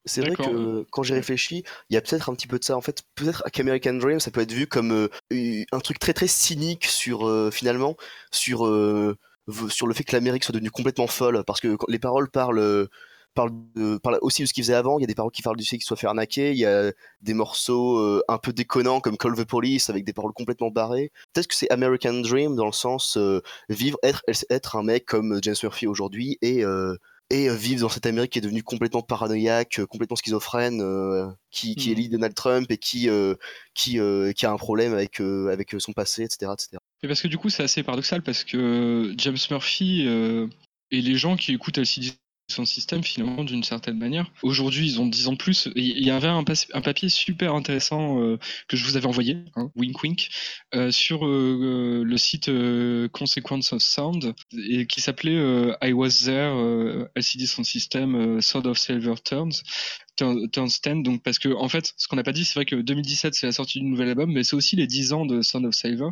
[0.10, 2.76] C'est vrai que quand j'ai réfléchi, il y a peut-être un petit peu de ça.
[2.76, 6.86] En fait, peut-être qu'American Dream, ça peut être vu comme un truc très très cynique
[6.86, 7.96] sur finalement
[8.32, 8.60] sur
[9.70, 12.88] sur le fait que l'Amérique soit devenue complètement folle, parce que les paroles parlent
[13.34, 15.00] parle, de, aussi de ce qu'il faisait avant.
[15.00, 16.52] Il y a des paroles qui parlent du fait qu'il soit fait arnaquer.
[16.52, 16.92] Il y a
[17.22, 21.12] des morceaux euh, un peu déconnants comme Call the Police avec des paroles complètement barrées.
[21.34, 25.40] Peut-être que c'est American Dream dans le sens euh, vivre, être, être un mec comme
[25.42, 26.96] James Murphy aujourd'hui et euh,
[27.30, 30.82] et vivre dans cette Amérique qui est devenue complètement paranoïaque, complètement schizophrène,
[31.52, 31.92] qui, qui mmh.
[31.92, 33.08] élit Donald Trump et qui,
[33.76, 34.00] qui,
[34.36, 36.78] qui a un problème avec, avec son passé, etc., etc.
[37.04, 40.08] Et parce que du coup, c'est assez paradoxal parce que James Murphy
[40.92, 42.14] et les gens qui écoutent LCD
[42.52, 44.32] son système finalement d'une certaine manière.
[44.44, 45.70] Aujourd'hui, ils ont 10 ans plus.
[45.76, 50.02] Il y avait un, papier super intéressant euh, que je vous avais envoyé, hein, wink
[50.04, 50.30] wink,
[50.76, 52.52] euh, sur euh, le site
[53.12, 59.16] Consequence of Sound et qui s'appelait I Was There, LCD Sound System, Sound of Silver
[59.24, 59.64] Turns.
[60.16, 63.34] Turnstand, donc parce que en fait, ce qu'on n'a pas dit, c'est vrai que 2017
[63.34, 65.74] c'est la sortie du nouvel album, mais c'est aussi les 10 ans de Sound of
[65.74, 66.10] Silver,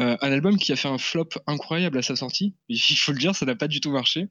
[0.00, 2.54] euh, un album qui a fait un flop incroyable à sa sortie.
[2.68, 4.28] Il faut le dire, ça n'a pas du tout marché.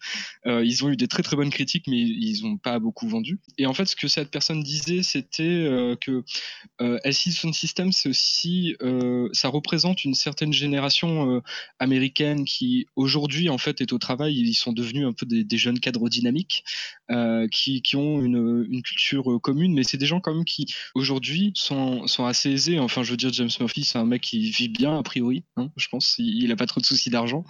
[0.48, 3.40] Euh, ils ont eu des très très bonnes critiques, mais ils n'ont pas beaucoup vendu.
[3.58, 6.24] Et en fait, ce que cette personne disait, c'était euh, que
[6.80, 8.76] LCD Sound System, c'est aussi,
[9.34, 11.42] ça représente une certaine génération
[11.80, 14.36] américaine qui aujourd'hui en fait est au travail.
[14.36, 16.64] Ils sont devenus un peu des, jeunes cadres dynamiques
[17.52, 19.01] qui, qui, ont une, une culture
[19.42, 22.80] commune, mais c'est des gens quand même qui aujourd'hui sont, sont assez aisés.
[22.80, 25.44] Enfin, je veux dire, James Murphy, c'est un mec qui vit bien a priori.
[25.58, 26.16] Hein, je pense.
[26.18, 27.44] Il n'a pas trop de soucis d'argent.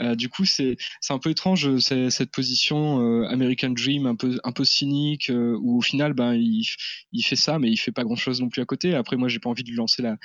[0.00, 0.76] Euh, du coup, c'est
[1.08, 5.78] un peu étrange cette position euh, American Dream un peu, un peu cynique, euh, où
[5.78, 6.64] au final, ben, il,
[7.12, 8.94] il, fait ça, mais il fait pas grand-chose non plus à côté.
[8.94, 10.16] Après, moi, j'ai pas envie de lui lancer la,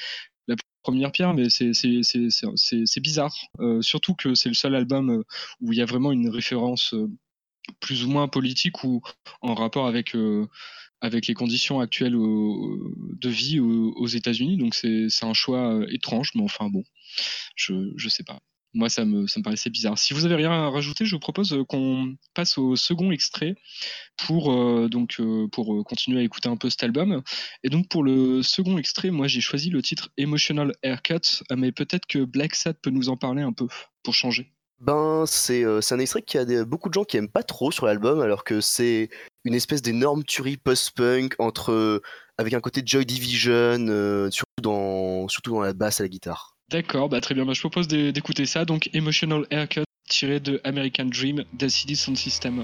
[0.48, 3.36] la première pierre, mais c'est bizarre.
[3.82, 5.24] surtout que c'est le seul album
[5.60, 6.96] où il y a vraiment une référence
[7.80, 9.02] plus ou moins politique ou
[9.42, 10.16] en rapport avec
[11.02, 14.58] avec les conditions actuelles de vie aux, États-Unis.
[14.58, 16.84] Donc c'est un choix étrange, mais enfin bon,
[17.56, 18.40] je ne sais pas.
[18.74, 19.98] Moi, ça me, ça me paraissait bizarre.
[19.98, 23.56] Si vous avez rien à rajouter, je vous propose qu'on passe au second extrait
[24.18, 25.20] pour, donc,
[25.52, 27.24] pour continuer à écouter un peu cet album.
[27.64, 32.06] Et donc, pour le second extrait, moi, j'ai choisi le titre Emotional Haircut, mais peut-être
[32.06, 33.68] que Black Sad peut nous en parler un peu
[34.04, 34.52] pour changer.
[34.80, 38.22] Ben, c'est un extrait qui a beaucoup de gens qui aiment pas trop sur l'album,
[38.22, 39.10] alors que c'est
[39.44, 42.02] une espèce d'énorme tuerie post-punk entre
[42.38, 46.56] avec un côté Joy Division, surtout dans surtout dans la basse et la guitare.
[46.70, 47.46] D'accord, bah très bien.
[47.46, 48.66] Bah, je propose d'écouter ça.
[48.66, 52.64] Donc Emotional Haircut tiré de American Dream d'LCD Sound System.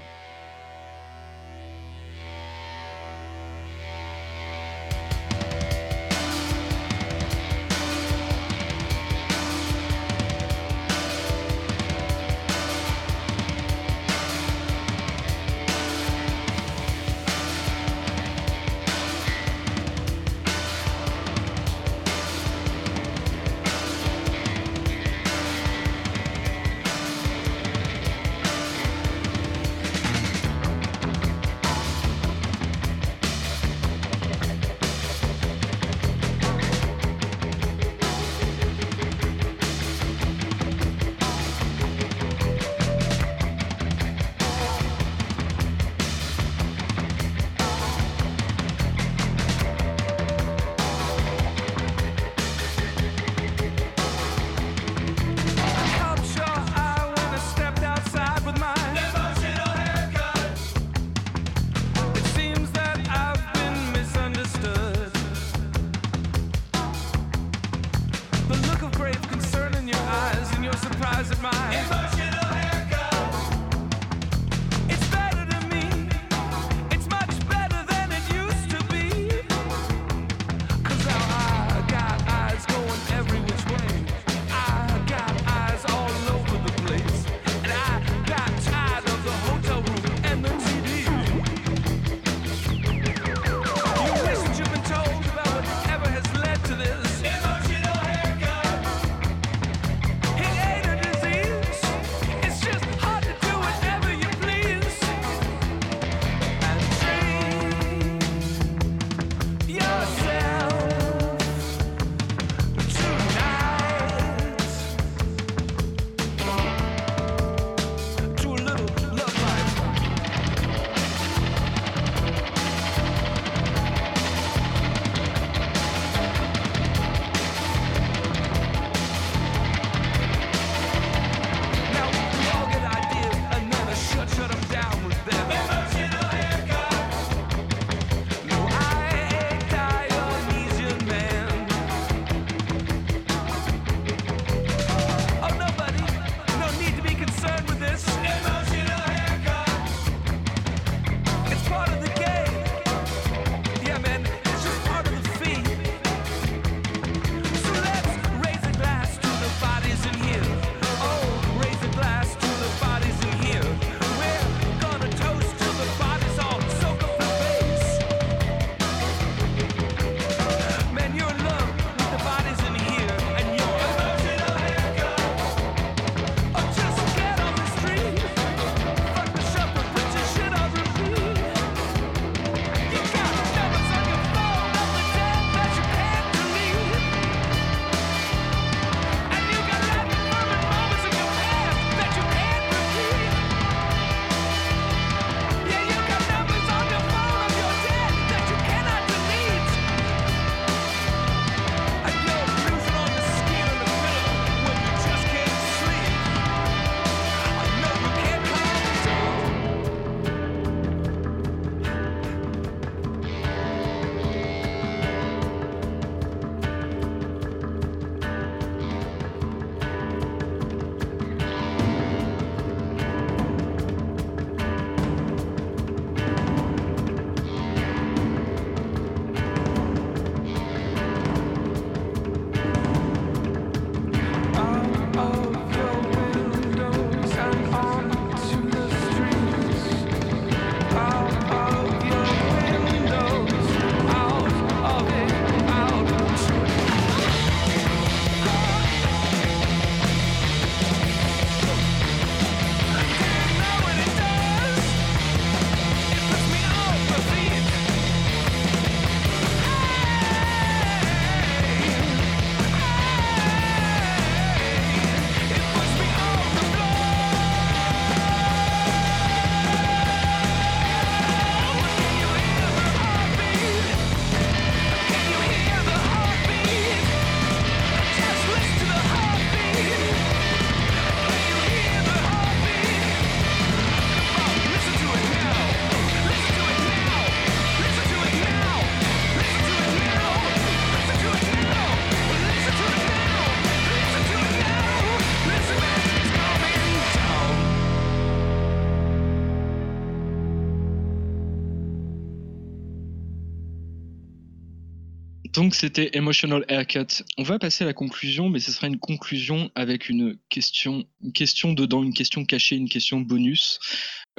[305.74, 307.24] C'était Emotional Haircut.
[307.38, 311.34] On va passer à la conclusion, mais ce sera une conclusion avec une question, une
[311.34, 313.80] question dedans, une question cachée, une question bonus.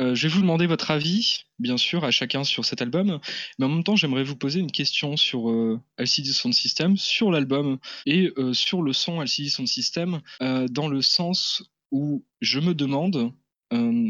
[0.00, 3.18] Euh, je vais vous demander votre avis, bien sûr, à chacun sur cet album,
[3.58, 7.32] mais en même temps, j'aimerais vous poser une question sur euh, LCD Sound System, sur
[7.32, 12.74] l'album et euh, sur le son LCD Sound System, dans le sens où je me
[12.74, 13.32] demande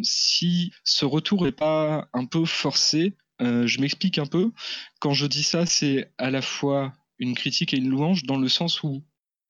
[0.03, 4.53] si ce retour n'est pas un peu forcé euh, je m'explique un peu.
[5.01, 6.93] Quand je dis ça, c'est à la fois
[7.25, 9.03] une critique et une louange dans le sens où,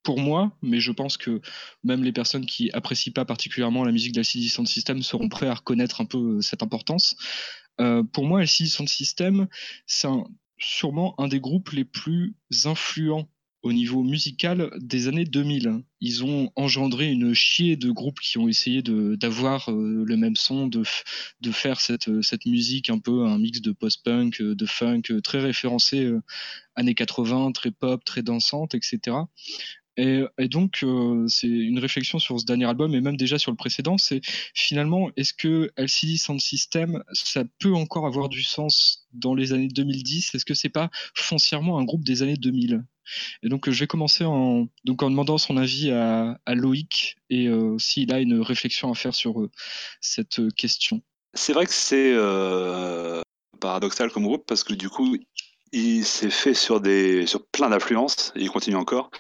[0.03, 1.41] pour moi, mais je pense que
[1.83, 5.55] même les personnes qui apprécient pas particulièrement la musique d'LCD Sound System seront prêts à
[5.55, 7.17] reconnaître un peu euh, cette importance.
[7.81, 9.49] Euh, pour moi, LCD Sound System,
[9.87, 10.09] c'est
[10.59, 13.29] sûrement un des groupes les plus influents
[13.65, 15.83] au niveau musical des années 2000.
[16.03, 20.69] Ils ont engendré une chier de groupes qui ont essayé d'avoir euh, le même son,
[20.69, 20.83] de,
[21.51, 25.41] faire cette, cette musique un peu un mix de post-punk, euh, de funk, euh, très
[25.41, 26.13] référencé
[26.77, 29.17] années 80, très pop, très dansante, etc.
[29.97, 33.57] Et, donc, euh, c'est une réflexion sur ce dernier album et même déjà sur le
[33.57, 33.97] précédent.
[33.99, 34.21] C'est
[34.55, 39.69] finalement, est-ce que LCD Sound System, ça peut encore avoir du sens dans les années
[39.69, 42.85] 2010 Est-ce que c'est pas foncièrement un groupe des années 2000
[43.43, 47.77] et donc, je vais commencer en, donc, en demandant son avis à, Loïc et euh,
[47.79, 49.51] s'il a une réflexion à faire sur euh,
[50.01, 51.03] cette question.
[51.35, 52.15] C'est vrai que c'est
[53.61, 55.19] paradoxal comme groupe parce que du coup,
[55.75, 56.81] il s'est fait sur,
[57.51, 59.11] plein d'influences, il continue encore.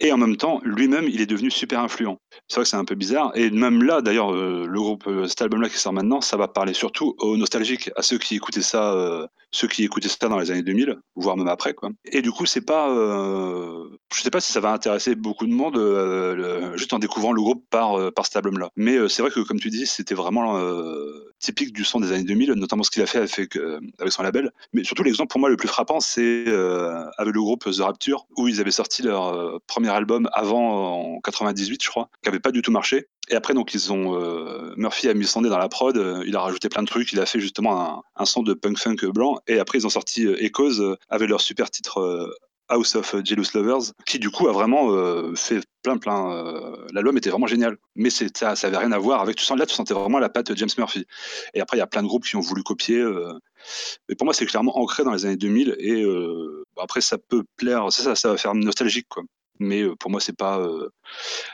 [0.00, 2.18] Et en même temps, lui-même, il est devenu super influent.
[2.48, 3.30] C'est vrai que c'est un peu bizarre.
[3.34, 6.48] Et même là, d'ailleurs, euh, le groupe, euh, cet album-là qui sort maintenant, ça va
[6.48, 10.38] parler surtout aux nostalgiques, à ceux qui écoutaient ça, euh, ceux qui écoutaient ça dans
[10.38, 11.90] les années 2000, voire même après, quoi.
[12.04, 15.76] Et du coup, c'est pas, je sais pas si ça va intéresser beaucoup de monde,
[16.76, 18.70] juste en découvrant le groupe par, par cet album-là.
[18.76, 20.60] Mais c'est vrai que, comme tu dis, c'était vraiment
[21.38, 23.56] typique du son des années 2000, notamment ce qu'il a fait avec,
[23.98, 24.50] avec son label.
[24.72, 26.46] Mais surtout, l'exemple pour moi le plus frappant, c'est
[27.16, 31.82] avec le groupe The Rapture, où ils avaient sorti leur premier album avant, en 98,
[31.82, 33.08] je crois, qui avait pas du tout marché.
[33.30, 34.18] Et après, donc, ils ont
[34.76, 37.20] Murphy a mis son nez dans la prod, il a rajouté plein de trucs, il
[37.20, 39.38] a fait justement un, son de punk funk blanc.
[39.46, 42.34] Et après, ils ont sorti Echoes avec leur super titre
[42.68, 44.92] House of Jealous Lovers, qui du coup a vraiment
[45.34, 46.76] fait plein plein.
[46.92, 49.36] L'album était vraiment génial, mais ça, ça avait rien à voir avec.
[49.36, 51.06] Tu sens là, tu sentais vraiment la patte James Murphy.
[51.54, 53.04] Et après, il y a plein de groupes qui ont voulu copier.
[54.08, 55.76] mais pour moi, c'est clairement ancré dans les années 2000.
[55.78, 56.04] Et
[56.80, 59.22] après, ça peut plaire, ça, ça va faire nostalgique, quoi
[59.58, 60.66] mais pour moi c'est pas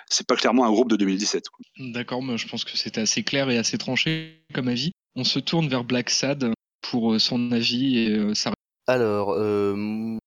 [0.08, 1.44] c'est pas clairement un groupe de 2017.
[1.78, 4.92] D'accord, mais je pense que c'était assez clair et assez tranché comme avis.
[5.16, 6.52] On se tourne vers Black Sad
[6.82, 8.52] pour son avis et sa.
[8.86, 9.36] Alors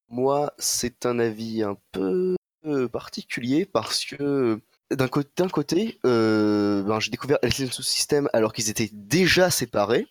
[0.08, 2.36] moi c'est un avis un peu
[2.92, 4.60] particulier parce que
[4.90, 10.06] d'un côté, d'un côté ben, j'ai découvert LCD System alors qu'ils étaient déjà séparés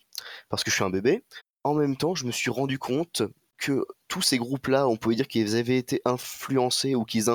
[0.49, 1.23] parce que je suis un bébé.
[1.63, 3.23] En même temps, je me suis rendu compte
[3.57, 7.29] que tous ces groupes-là, on pouvait dire qu'ils avaient été influencés ou qu'ils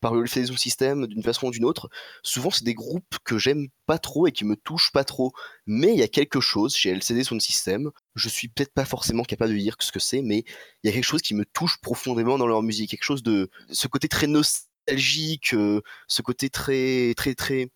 [0.00, 1.88] par le Sound System d'une façon ou d'une autre.
[2.22, 5.32] Souvent, c'est des groupes que j'aime pas trop et qui me touchent pas trop.
[5.66, 7.90] Mais il y a quelque chose chez LCD Sound System.
[8.14, 10.44] Je suis peut-être pas forcément capable de dire ce que c'est, mais
[10.82, 12.90] il y a quelque chose qui me touche profondément dans leur musique.
[12.90, 17.70] Quelque chose de ce côté très nostalgique, euh, ce côté très, très, très.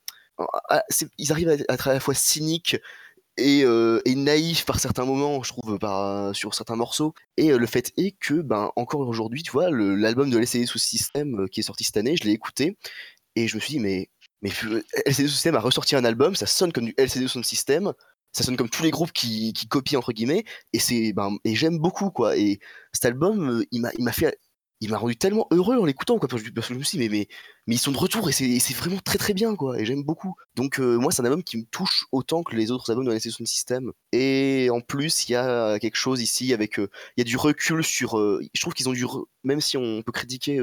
[0.68, 0.82] Ah,
[1.18, 2.76] ils arrivent à être à la fois cyniques
[3.36, 7.14] et, euh, naïf par certains moments, je trouve, par, sur certains morceaux.
[7.36, 10.78] Et euh, le fait est que, ben, encore aujourd'hui, tu vois, l'album de LCD sous
[10.78, 12.76] système euh, qui est sorti cette année, je l'ai écouté
[13.36, 14.08] et je me suis dit, mais,
[14.42, 14.50] mais
[15.06, 17.92] LCD sous système a ressorti un album, ça sonne comme du LCD sous système,
[18.32, 21.54] ça sonne comme tous les groupes qui, qui copient entre guillemets, et c'est, ben, et
[21.54, 22.36] j'aime beaucoup quoi.
[22.36, 22.58] Et
[22.92, 24.38] cet album, il m'a, il m'a fait
[24.80, 27.08] il m'a rendu tellement heureux en l'écoutant quoi parce que je me suis dit mais,
[27.08, 27.28] mais,
[27.66, 30.34] mais ils sont de retour et c'est vraiment très très bien quoi et j'aime beaucoup.
[30.54, 33.12] Donc euh, moi c'est un album qui me touche autant que les autres albums de
[33.12, 36.90] la session de système et en plus il y a quelque chose ici avec euh,
[37.16, 39.04] il y a du recul sur euh, je trouve qu'ils ont du
[39.44, 40.60] même si on peut critiquer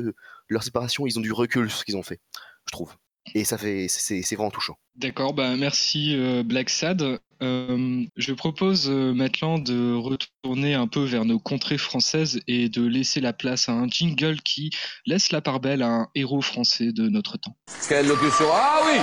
[0.48, 2.20] leur séparation ils ont du recul sur ce qu'ils ont fait
[2.66, 2.96] je trouve
[3.34, 4.78] et ça fait c'est vraiment touchant.
[4.96, 7.20] D'accord, bah merci Black Sad.
[7.44, 12.86] Euh, je propose euh, maintenant de retourner un peu vers nos contrées françaises et de
[12.86, 14.70] laisser la place à un jingle qui
[15.06, 17.58] laisse la part belle à un héros français de notre temps.
[17.90, 18.98] Quelle locution Ah oui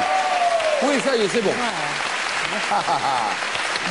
[0.89, 1.51] Oui, ça y est, c'est bon.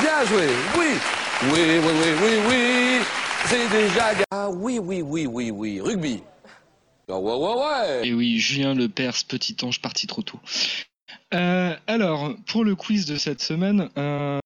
[0.01, 0.97] Bien joué, oui
[1.43, 1.91] Oui, oui, oui,
[2.23, 3.01] oui, oui
[3.45, 4.13] C'est déjà...
[4.31, 6.23] Ah oui, oui, oui, oui, oui, rugby
[7.09, 10.39] Ouais, ouais, ouais Et oui, Julien Lepers, petit ange parti trop tôt.
[11.33, 14.37] Euh, alors, pour le quiz de cette semaine, euh,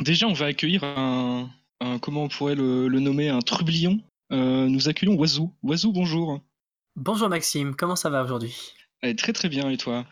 [0.00, 1.48] déjà, on va accueillir un,
[2.02, 4.00] comment on pourrait le, nommer, un trublion.
[4.32, 5.52] Euh, nous accueillons Oiseau.
[5.62, 6.40] Oiseau, bonjour.
[6.96, 8.72] Bonjour Maxime, comment ça va aujourd'hui?
[9.16, 10.04] Très très bien, et toi?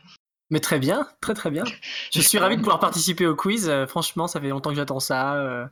[0.51, 1.65] Mais très bien, très très bien.
[2.15, 3.69] Je suis ravi de pouvoir participer au quiz.
[3.89, 5.69] franchement, ça fait longtemps que j'attends ça.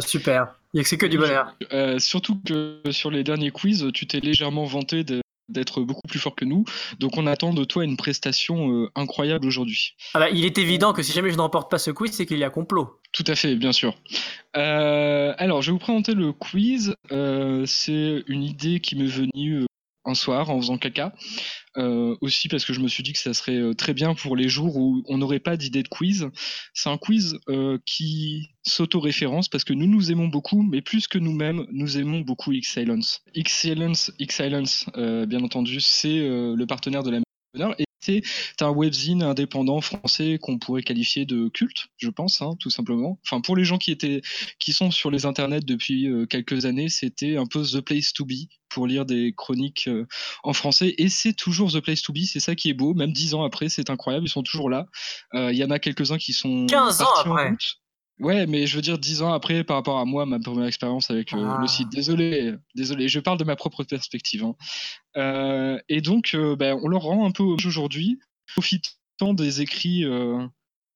[0.00, 0.54] super.
[0.84, 1.56] C'est que du bonheur.
[1.98, 6.34] surtout que sur les derniers quiz, tu t'es légèrement vanté de, d'être beaucoup plus fort
[6.34, 6.64] que nous.
[6.98, 9.94] Donc on attend de toi une prestation euh, incroyable aujourd'hui.
[10.14, 12.26] Ah bah, il est évident que si jamais je ne remporte pas ce quiz, c'est
[12.26, 12.98] qu'il y a complot.
[13.12, 13.94] Tout à fait, bien sûr.
[14.56, 16.94] Euh, alors, je vais vous présenter le quiz.
[17.10, 19.64] Euh, c'est une idée qui m'est venue
[20.04, 21.12] un soir en faisant caca.
[21.76, 24.34] Euh, aussi parce que je me suis dit que ça serait euh, très bien pour
[24.34, 26.28] les jours où on n'aurait pas d'idée de quiz.
[26.74, 31.18] C'est un quiz euh, qui s'auto-référence parce que nous nous aimons beaucoup, mais plus que
[31.18, 33.22] nous-mêmes, nous aimons beaucoup X-Silence.
[33.34, 37.20] X-Silence, X-Silence bien entendu, c'est le partenaire de la
[37.54, 38.22] et c'est
[38.60, 43.18] un webzine indépendant français qu'on pourrait qualifier de culte, je pense, hein, tout simplement.
[43.26, 44.22] Enfin, pour les gens qui étaient,
[44.58, 48.48] qui sont sur les internets depuis quelques années, c'était un peu the place to be
[48.68, 50.06] pour lire des chroniques euh,
[50.42, 50.94] en français.
[50.98, 52.94] Et c'est toujours The Place to Be, c'est ça qui est beau.
[52.94, 54.86] Même dix ans après, c'est incroyable, ils sont toujours là.
[55.34, 57.52] Euh, il y en a quelques-uns qui sont 15 ans après.
[58.20, 61.10] Ouais, mais je veux dire, dix ans après, par rapport à moi, ma première expérience
[61.10, 61.58] avec euh, Ah.
[61.60, 61.88] le site.
[61.90, 64.42] Désolé, désolé, je parle de ma propre perspective.
[64.44, 64.54] hein.
[65.16, 68.18] Euh, et donc, euh, ben, on leur rend un peu aujourd'hui,
[68.54, 70.04] profitant des écrits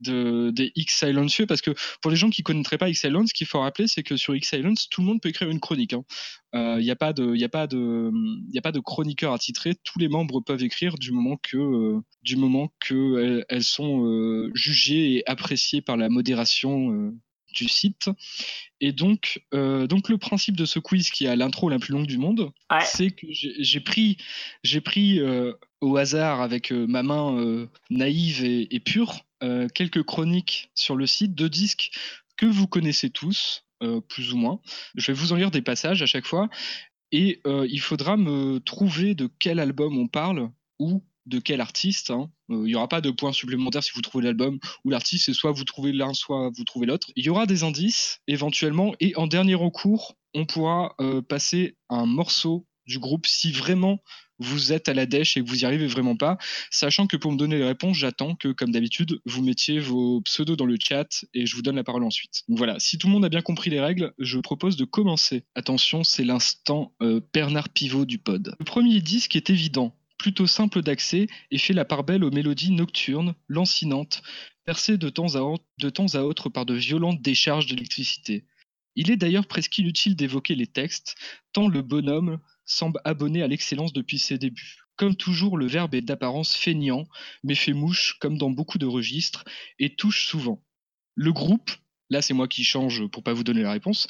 [0.02, 3.34] de, des X Silencieux, parce que pour les gens qui connaîtraient pas X Silence, ce
[3.34, 5.94] qu'il faut rappeler, c'est que sur X Silence, tout le monde peut écrire une chronique.
[6.54, 8.10] Il n'y a pas de, y a pas de,
[8.52, 9.74] y a pas de chroniqueur attitré.
[9.84, 14.04] Tous les membres peuvent écrire du moment que, euh, du moment que elles, elles sont
[14.06, 17.14] euh, jugées et appréciées par la modération euh,
[17.52, 18.08] du site.
[18.80, 22.06] Et donc, euh, donc le principe de ce quiz qui a l'intro la plus longue
[22.06, 22.80] du monde, Ouais.
[22.84, 24.16] c'est que j'ai pris,
[24.64, 29.20] j'ai pris euh, au hasard avec euh, ma main naïve et, et pure
[29.74, 31.90] quelques chroniques sur le site de disques
[32.36, 33.64] que vous connaissez tous,
[34.08, 34.60] plus ou moins.
[34.94, 36.48] Je vais vous en lire des passages à chaque fois
[37.10, 40.48] et il faudra me trouver de quel album on parle
[40.78, 42.10] ou de quel artiste.
[42.10, 42.30] hein.
[42.50, 45.34] Euh, Il n'y aura pas de points supplémentaires si vous trouvez l'album ou l'artiste, c'est
[45.34, 47.10] soit vous trouvez l'un, soit vous trouvez l'autre.
[47.16, 52.06] Il y aura des indices éventuellement et en dernier recours, on pourra euh, passer un
[52.06, 54.00] morceau du groupe si vraiment
[54.38, 56.36] vous êtes à la dèche et que vous y arrivez vraiment pas,
[56.70, 60.56] sachant que pour me donner les réponses, j'attends que, comme d'habitude, vous mettiez vos pseudos
[60.56, 62.42] dans le chat et je vous donne la parole ensuite.
[62.48, 65.44] Donc voilà, si tout le monde a bien compris les règles, je propose de commencer.
[65.54, 68.56] Attention, c'est l'instant euh, Bernard Pivot du pod.
[68.58, 72.70] Le premier disque est évident, plutôt simple d'accès et fait la part belle aux mélodies
[72.70, 74.22] nocturnes, lancinantes,
[74.64, 75.40] percées de temps à,
[76.20, 78.44] autre- par de violentes décharges d'électricité.
[78.94, 81.16] Il est d'ailleurs presque inutile d'évoquer les textes,
[81.52, 84.78] tant le bonhomme semble abonné à l'excellence depuis ses débuts.
[84.94, 87.08] Comme toujours, le verbe est d'apparence feignant,
[87.42, 89.44] mais fait mouche comme dans beaucoup de registres,
[89.80, 90.62] et touche souvent.
[91.16, 91.72] Le groupe,
[92.10, 94.06] là c'est moi qui change pour pas vous donner la réponse,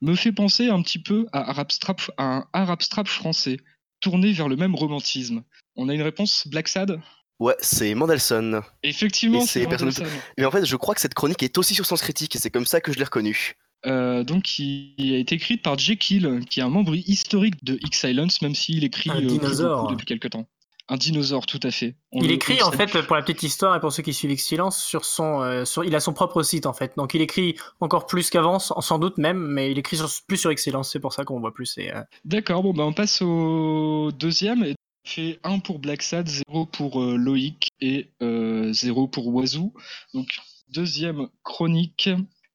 [0.00, 3.58] me fait penser un petit peu à un Arab Strap français,
[4.02, 5.42] tourné vers le même romantisme.
[5.76, 7.00] On a une réponse, Black Sad?
[7.38, 8.60] Ouais, c'est Mendelssohn.
[8.82, 10.06] Effectivement, c'est Mendelssohn.
[10.36, 12.50] Mais en fait, je crois que cette chronique est aussi sur Sens Critique et c'est
[12.50, 13.54] comme ça que je l'ai reconnu.
[13.84, 18.42] Euh, donc, qui a été écrite par Jekyll, qui est un membre historique de X-Silence,
[18.42, 20.46] même s'il écrit Un euh, depuis quelques temps.
[20.88, 21.96] Un dinosaure, tout à fait.
[22.10, 24.36] On Il le- écrit en fait pour la petite histoire et pour ceux qui suivent
[24.38, 27.56] Silence sur son euh, sur il a son propre site en fait donc il écrit
[27.80, 31.12] encore plus qu'avant sans, doute même mais il écrit sur- plus sur Excellence c'est pour
[31.14, 34.64] ça qu'on voit plus euh, D'accord, bon, bah, on passe au deuxième.
[34.64, 34.74] Et
[35.04, 39.72] fait 1 pour Black Sad, 0 pour euh, Loïc et 0 pour Wazoo.
[40.14, 40.26] Donc,
[40.68, 42.08] deuxième chronique.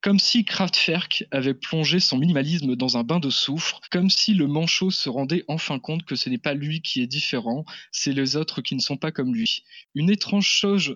[0.08, 4.48] Comme si Kraftwerk avait plongé son minimalisme dans un bain de soufre, comme si le
[4.48, 8.38] manchot se rendait enfin compte que ce n'est pas lui qui est différent, c'est les
[8.38, 9.66] autres qui ne sont pas comme lui.
[9.96, 10.96] Une étrange chose,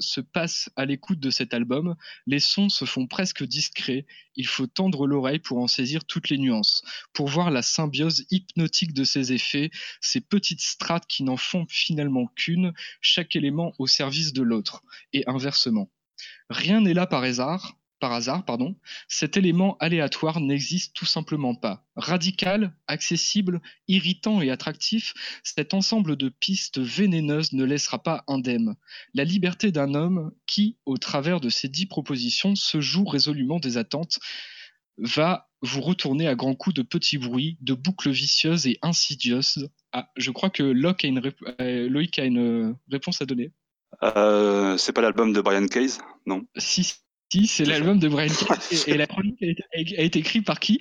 [0.00, 1.94] se passe à l'écoute de cet album,
[2.26, 6.38] les sons se font presque discrets, il faut tendre l'oreille pour en saisir toutes les
[6.38, 6.82] nuances
[7.12, 9.70] pour voir la symbiose hypnotique de ces effets,
[10.00, 14.82] ces petites strates qui n'en font finalement qu'une, chaque élément au service de l'autre,
[15.12, 15.92] et inversement.
[16.50, 18.74] Rien n'est là par hasard, par hasard, pardon.
[19.06, 21.86] Cet élément aléatoire n'existe tout simplement pas.
[21.94, 28.74] Radical, accessible, irritant et attractif, cet ensemble de pistes vénéneuses ne laissera pas indemne.
[29.14, 33.76] La liberté d'un homme qui, au travers de ses dix propositions, se joue résolument des
[33.76, 34.18] attentes,
[34.98, 39.70] va vous retourner à grands coups de petits bruits, de boucles vicieuses et insidieuses.
[39.92, 43.26] Ah, je crois que Locke a une rép- euh, Loïc a une euh, réponse à
[43.26, 43.52] donner.
[44.02, 46.00] Euh, c'est pas l'album de Brian Case?
[46.26, 46.42] Non.
[46.56, 46.94] Si,
[47.32, 48.58] si, c'est l'album de Brian Cage.
[48.86, 49.46] Et, et la chronique a
[49.78, 50.80] été, a été écrite par qui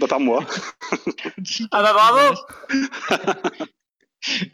[0.00, 0.44] Pas par moi.
[1.70, 2.36] Ah bah bravo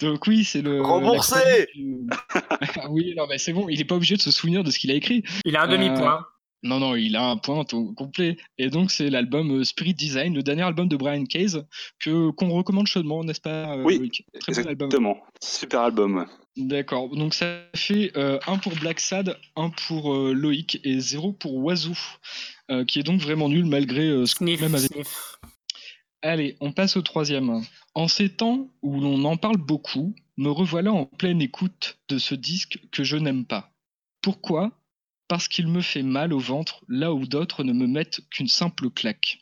[0.01, 0.80] Donc oui, c'est le...
[0.80, 2.07] Remboursé du-
[2.89, 4.91] oui, non, mais c'est bon, il est pas obligé de se souvenir de ce qu'il
[4.91, 5.22] a écrit.
[5.45, 6.24] il a un Euh, demi-point
[6.62, 7.64] Non, non, il a un point
[7.97, 8.39] complet.
[8.57, 11.66] Et donc, c'est l'album euh, Spirit Design, le dernier album de Brian Case,
[12.01, 14.11] que qu'on recommande chaudement, n'est-ce pas, euh, Oui,
[14.41, 14.86] Très bon album.
[14.86, 15.18] Exactement.
[15.43, 16.26] Super album.
[16.59, 21.32] D'accord, donc ça fait euh, un pour Black Sad, un pour euh, Loïc et zéro
[21.32, 21.96] pour Wazoo,
[22.68, 24.90] euh, qui est donc vraiment nul malgré ce qu'on même avec.
[26.20, 27.62] Allez, on passe au troisième.
[27.94, 32.34] En ces temps où l'on en parle beaucoup, me revoilà en pleine écoute de ce
[32.34, 33.70] disque que je n'aime pas.
[34.20, 34.72] Pourquoi?
[35.28, 38.90] Parce qu'il me fait mal au ventre là où d'autres ne me mettent qu'une simple
[38.90, 39.38] claque.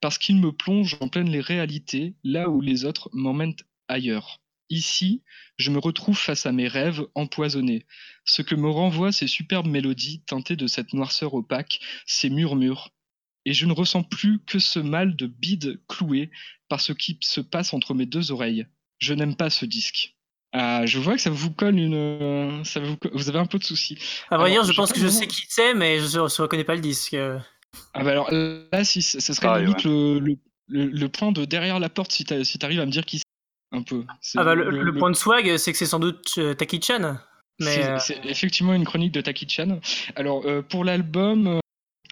[0.00, 4.40] Parce qu'il me plonge en pleine les réalités là où les autres m'emmènent ailleurs.
[4.70, 5.22] Ici,
[5.56, 7.86] je me retrouve face à mes rêves empoisonnés.
[8.24, 12.90] Ce que me renvoient ces superbes mélodies teintées de cette noirceur opaque, ces murmures,
[13.48, 16.30] et je ne ressens plus que ce mal de bide cloué
[16.68, 18.66] par ce qui se passe entre mes deux oreilles.
[18.98, 20.16] Je n'aime pas ce disque.
[20.52, 22.62] Ah, je vois que ça vous colle une.
[22.64, 23.98] Ça vous, avez un peu de soucis.
[24.30, 26.74] à vrai dire je pense que je sais qui c'est mais je ne reconnais pas
[26.74, 27.16] le disque.
[27.94, 31.44] Ah bah alors là, si, ce serait Pareil, limite le, le, le, le point de
[31.44, 33.24] derrière la porte si tu si arrives à me dire qui c'est.
[33.72, 34.04] Un peu.
[34.20, 37.18] C'est ah bah le, le point de swag c'est que c'est sans doute euh, Taki-chan
[37.60, 39.80] mais C'est euh, c'est effectivement une chronique de Taki Chan.
[40.16, 41.60] Alors, euh, pour l'album, euh,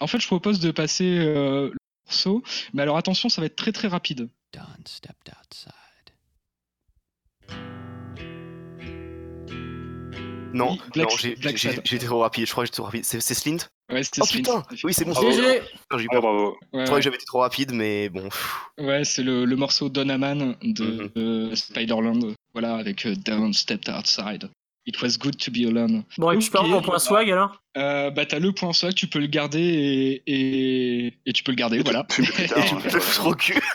[0.00, 1.76] En fait, je propose de passer euh, le
[2.06, 2.42] morceau,
[2.74, 4.28] mais alors attention, ça va être très très rapide.
[4.52, 5.72] Don stepped outside.
[10.56, 12.46] Non, Black- non, j'ai trop rapide.
[12.46, 13.04] Je crois que j'étais trop rapide.
[13.04, 13.58] C'est Slint?
[13.92, 15.12] Ouais, c'était Oh Slint, putain Oui, c'est bon.
[15.12, 15.30] Bravo.
[15.32, 15.48] c'est bon.
[15.48, 15.62] GG.
[15.92, 16.56] Non, j'ai eu Ah, bravo.
[16.72, 18.28] Je Ouais, croyais que j'avais été trop rapide, mais bon.
[18.78, 21.10] ouais, c'est le, le morceau Donaman de Mhm.
[21.16, 24.48] euh, Spiderland, voilà, avec euh, Down Stepped Outside.
[24.86, 26.04] It was good to be alone.
[26.16, 28.72] Bon, et puis je peux avoir mon point swag alors Euh, bah t'as le point
[28.72, 32.04] swag, tu peux le garder et, et, et tu peux le garder, voilà.
[32.08, 32.78] Tu hein.
[32.84, 33.60] me le fous au cul.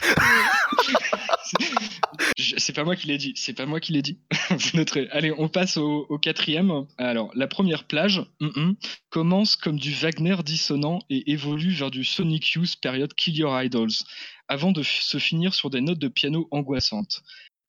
[2.37, 4.19] Je- C'est pas moi qui l'ai dit, c'est pas moi qui l'ai dit.
[4.49, 5.07] Vous noterez.
[5.11, 6.85] Allez, on passe au, au quatrième.
[6.97, 8.75] Alors, la première plage hum, hum,
[9.09, 13.91] commence comme du Wagner dissonant et évolue vers du Sonic Youth période Kill Your Idols,
[14.47, 17.21] avant de se finir sur des notes de piano angoissantes.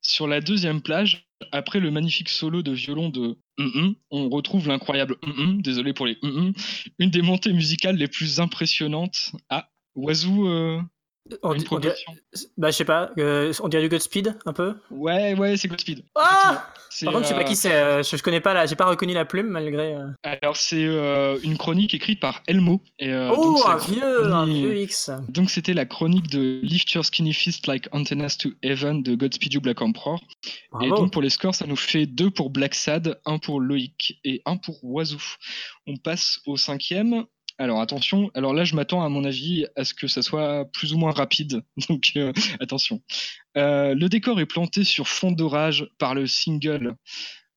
[0.05, 5.17] Sur la deuxième plage, après le magnifique solo de violon de hum, on retrouve l'incroyable
[5.23, 6.17] hum, désolé pour les
[6.99, 9.31] une des montées musicales les plus impressionnantes.
[9.49, 10.81] Ah, Oiseau, euh,
[11.41, 11.95] on, dirait,
[12.57, 16.03] Bah, je sais pas, euh, on dirait du Godspeed un peu Ouais, ouais, c'est Godspeed.
[16.15, 18.53] Ah C'est, Par contre, je sais pas euh, qui c'est, euh, je, je connais pas
[18.53, 19.95] là, j'ai pas reconnu la plume malgré.
[19.95, 20.07] euh.
[20.25, 22.81] Alors c'est euh, une chronique écrite par Elmo.
[22.99, 25.11] Et, euh, donc, oh, c'est un vieux, un vieux X.
[25.29, 29.53] Donc c'était la chronique de Lift Your Skinny Fist Like Antennas to Heaven de Godspeed
[29.53, 30.21] You Black Emperor.
[30.81, 34.19] Et donc pour les scores, ça nous fait deux pour Black Sad, un pour Loïc
[34.25, 35.21] et un pour Oiseau.
[35.87, 37.25] On passe au cinquième.
[37.59, 40.93] Alors attention, alors là je m'attends à mon avis à ce que ça soit plus
[40.93, 43.01] ou moins rapide, donc euh, attention.
[43.57, 46.95] Euh, le décor est planté sur fond d'orage par le single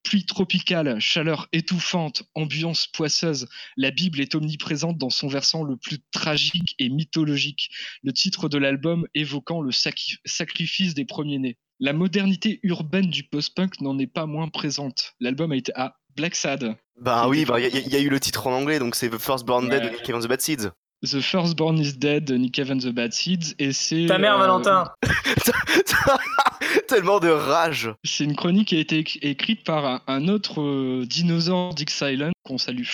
[0.07, 5.99] Pluie tropicale, chaleur étouffante, ambiance poisseuse, la Bible est omniprésente dans son versant le plus
[6.13, 7.71] tragique et mythologique,
[8.05, 11.57] le titre de l'album évoquant le sacri- sacrifice des premiers-nés.
[11.81, 15.15] La modernité urbaine du post-punk n'en est pas moins présente.
[15.19, 16.77] L'album a été à Black Sad.
[17.01, 18.95] Bah oui, était bah il y, a- y a eu le titre en anglais, donc
[18.95, 20.71] c'est The First Born Dead de Nick Cave and the Bad Seeds.
[21.05, 24.37] The Firstborn is Dead de Nick Cave and the Bad Seeds et c'est Ta mère,
[24.37, 24.91] euh, Valentin.
[26.89, 27.91] Tellement de rage.
[28.05, 31.91] C'est une chronique qui a été éc- écrite par un, un autre euh, dinosaure Dick
[31.91, 32.85] Silent qu'on salue.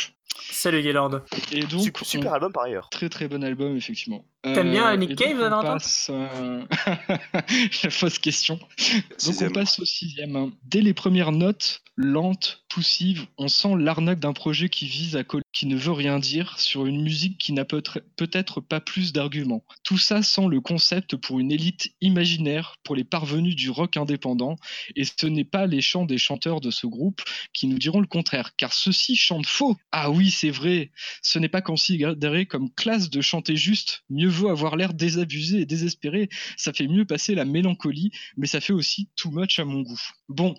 [0.51, 1.21] Salut Gaylord.
[1.51, 2.89] Et donc Super, super on- album par ailleurs.
[2.91, 4.25] Très très bon album, effectivement.
[4.43, 6.65] T'aimes bien Nick Cave, on Valentin passe, euh,
[7.85, 8.57] La fausse question.
[8.57, 9.51] Donc Sixième.
[9.51, 10.51] on passe au sixième.
[10.65, 15.45] Dès les premières notes, lentes, poussives, on sent l'arnaque d'un projet qui vise à coller,
[15.53, 17.83] qui ne veut rien dire, sur une musique qui n'a peut-
[18.17, 19.63] peut-être pas plus d'arguments.
[19.85, 24.57] Tout ça sent le concept pour une élite imaginaire, pour les parvenus du rock indépendant,
[24.97, 27.21] et ce n'est pas les chants des chanteurs de ce groupe
[27.53, 29.77] qui nous diront le contraire, car ceux-ci chantent faux.
[29.93, 30.91] Ah oui, c'est vrai,
[31.23, 34.05] ce n'est pas considéré comme classe de chanter juste.
[34.11, 36.29] Mieux vaut avoir l'air désabusé et désespéré.
[36.57, 40.01] Ça fait mieux passer la mélancolie, mais ça fait aussi too much à mon goût.
[40.29, 40.55] Bon.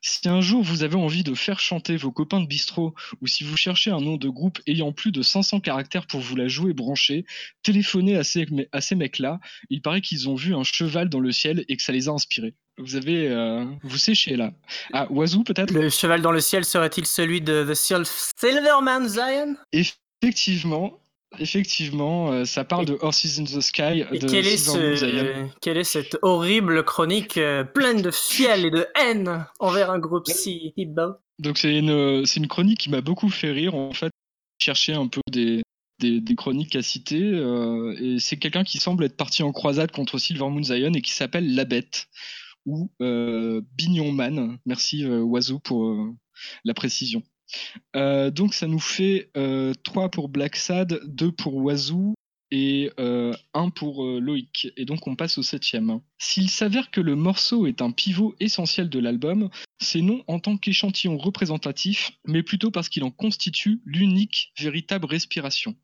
[0.00, 3.42] Si un jour vous avez envie de faire chanter vos copains de bistrot, ou si
[3.42, 6.74] vous cherchez un nom de groupe ayant plus de 500 caractères pour vous la jouer
[6.74, 7.24] branchée,
[7.62, 9.40] téléphonez à ces, à ces mecs-là.
[9.70, 12.12] Il paraît qu'ils ont vu un cheval dans le ciel et que ça les a
[12.12, 12.54] inspirés.
[12.78, 14.52] Vous avez, euh, vous séchez là.
[14.92, 15.70] Ah, Oiseau peut-être?
[15.72, 18.04] Le cheval dans le ciel serait-il celui de The Sil-
[18.36, 19.54] Silverman Zion?
[20.22, 20.98] Effectivement,
[21.38, 25.04] effectivement, euh, ça parle de Horses in the Sky Et de quel est, Silver ce...
[25.04, 25.50] Moon Zion.
[25.60, 30.26] quelle est cette horrible chronique euh, pleine de fiel et de haine envers un groupe
[30.26, 33.74] si beau Donc c'est une, une chronique qui m'a beaucoup fait rire.
[33.74, 34.10] En fait,
[34.60, 35.62] chercher un peu des,
[36.00, 37.22] des, des chroniques à citer.
[37.22, 41.02] euh, et c'est quelqu'un qui semble être parti en croisade contre Silver Moon Zion et
[41.02, 42.06] qui s'appelle La Bête
[42.66, 44.58] ou euh, Bignon Man.
[44.66, 46.14] Merci euh, Oiseau pour euh,
[46.64, 47.22] la précision.
[47.94, 52.14] Euh, donc ça nous fait euh, 3 pour Black Sad, 2 pour Oiseau
[52.54, 54.72] et euh, 1 pour euh, Loïc.
[54.76, 56.00] Et donc on passe au septième.
[56.18, 59.50] S'il s'avère que le morceau est un pivot essentiel de l'album,
[59.80, 65.74] c'est non en tant qu'échantillon représentatif, mais plutôt parce qu'il en constitue l'unique véritable respiration.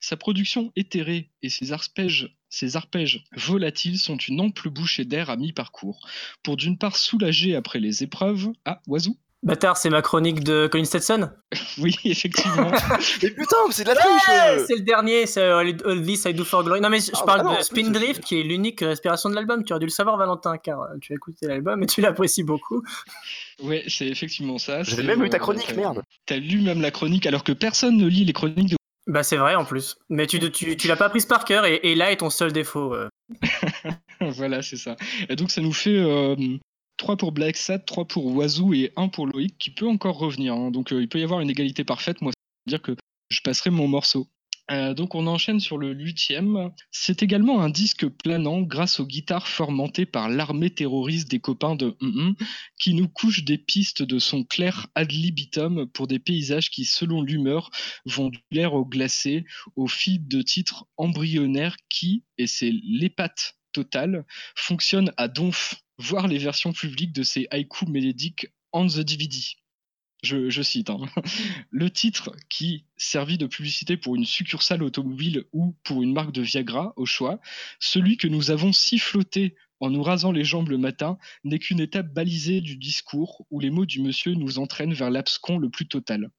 [0.00, 5.36] Sa production éthérée et ses arpèges, ses arpèges volatiles sont une ample bouchée d'air à
[5.36, 6.04] mi-parcours,
[6.42, 8.50] pour d'une part soulager après les épreuves.
[8.64, 11.30] Ah, Oiseau Bâtard, c'est ma chronique de Colin Stetson
[11.78, 12.70] Oui, effectivement.
[13.22, 14.64] Mais putain, c'est de la triche Ouais, euh.
[14.66, 16.80] C'est le dernier, c'est euh, All This I Do For Glory.
[16.80, 19.36] Non mais je Ah, parle bah non, de Spin Drift qui est l'unique respiration de
[19.36, 19.62] l'album.
[19.64, 22.42] Tu aurais dû le savoir Valentin car euh, tu as écouté l'album et tu l'apprécies
[22.42, 22.82] beaucoup.
[23.62, 24.82] ouais, c'est effectivement ça.
[24.82, 26.02] J'avais c'est, même lu ta euh, chronique, merde.
[26.26, 28.76] T'as lu même la chronique alors que personne ne lit les chroniques de
[29.06, 29.96] Bah c'est vrai en plus.
[30.08, 32.52] Mais tu, tu, tu l'as pas prise par cœur et, et là est ton seul
[32.52, 32.92] défaut.
[32.92, 33.08] euh.
[34.20, 34.96] voilà, c'est ça.
[35.28, 36.34] Et donc ça nous fait euh,
[36.98, 40.54] 3 pour Black Sad, 3 pour Oiseau et 1 pour Loïc qui peut encore revenir.
[40.54, 40.70] hein.
[40.70, 42.20] Donc euh, il peut y avoir une égalité parfaite.
[42.20, 42.96] Moi, ça veut dire que
[43.30, 44.28] je passerai mon morceau.
[44.70, 46.70] Euh, donc on enchaîne sur le huitième.
[46.90, 51.96] C'est également un disque planant grâce aux guitares formentées par l'armée terroriste des copains de
[52.00, 52.32] mm
[52.78, 57.22] qui nous couche des pistes de son clair ad libitum pour des paysages qui, selon
[57.22, 57.70] l'humeur,
[58.04, 59.44] vont du l'air au glacé
[59.76, 66.38] au fil de titres embryonnaires qui, et c'est l'épate totale, fonctionnent à donf, voir les
[66.38, 69.38] versions publiques de ces haïkus mélodiques on the DVD.
[70.24, 70.90] Je, cite.
[70.90, 70.98] hein.
[71.70, 76.42] Le titre, qui servit de publicité pour une succursale automobile ou pour une marque de
[76.42, 77.40] Viagra, au choix,
[77.78, 82.12] celui que nous avons siffloté en nous rasant les jambes le matin, n'est qu'une étape
[82.12, 86.30] balisée du discours où les mots du monsieur nous entraînent vers l'abscon le plus total.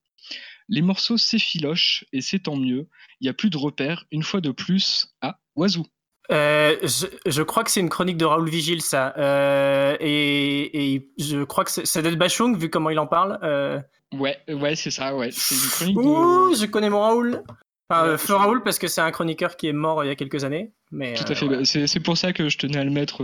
[0.68, 2.90] Les morceaux s'effilochent et c'est tant mieux.
[3.22, 5.88] Il n'y a plus de repères, une fois de plus, à Oiseau.
[6.32, 9.14] Euh, je, je crois que c'est une chronique de Raoul Vigil, ça.
[9.18, 13.08] Euh, et, et je crois que c'est- ça doit être Bachung, vu comment il en
[13.08, 13.40] parle.
[13.44, 13.80] Euh,
[14.14, 15.30] Ouais, ouais, c'est ça, ouais.
[15.32, 16.02] C'est une chronique de...
[16.02, 17.44] Ouh, je connais mon Raoul.
[17.90, 20.16] Enfin, Ouais, feu Raoul, parce que c'est un chroniqueur qui est mort il y a
[20.16, 20.72] quelques années.
[20.92, 21.46] Mais, Tout à fait.
[21.48, 21.58] ouais.
[21.58, 23.24] bah, C'est pour ça que je tenais à le mettre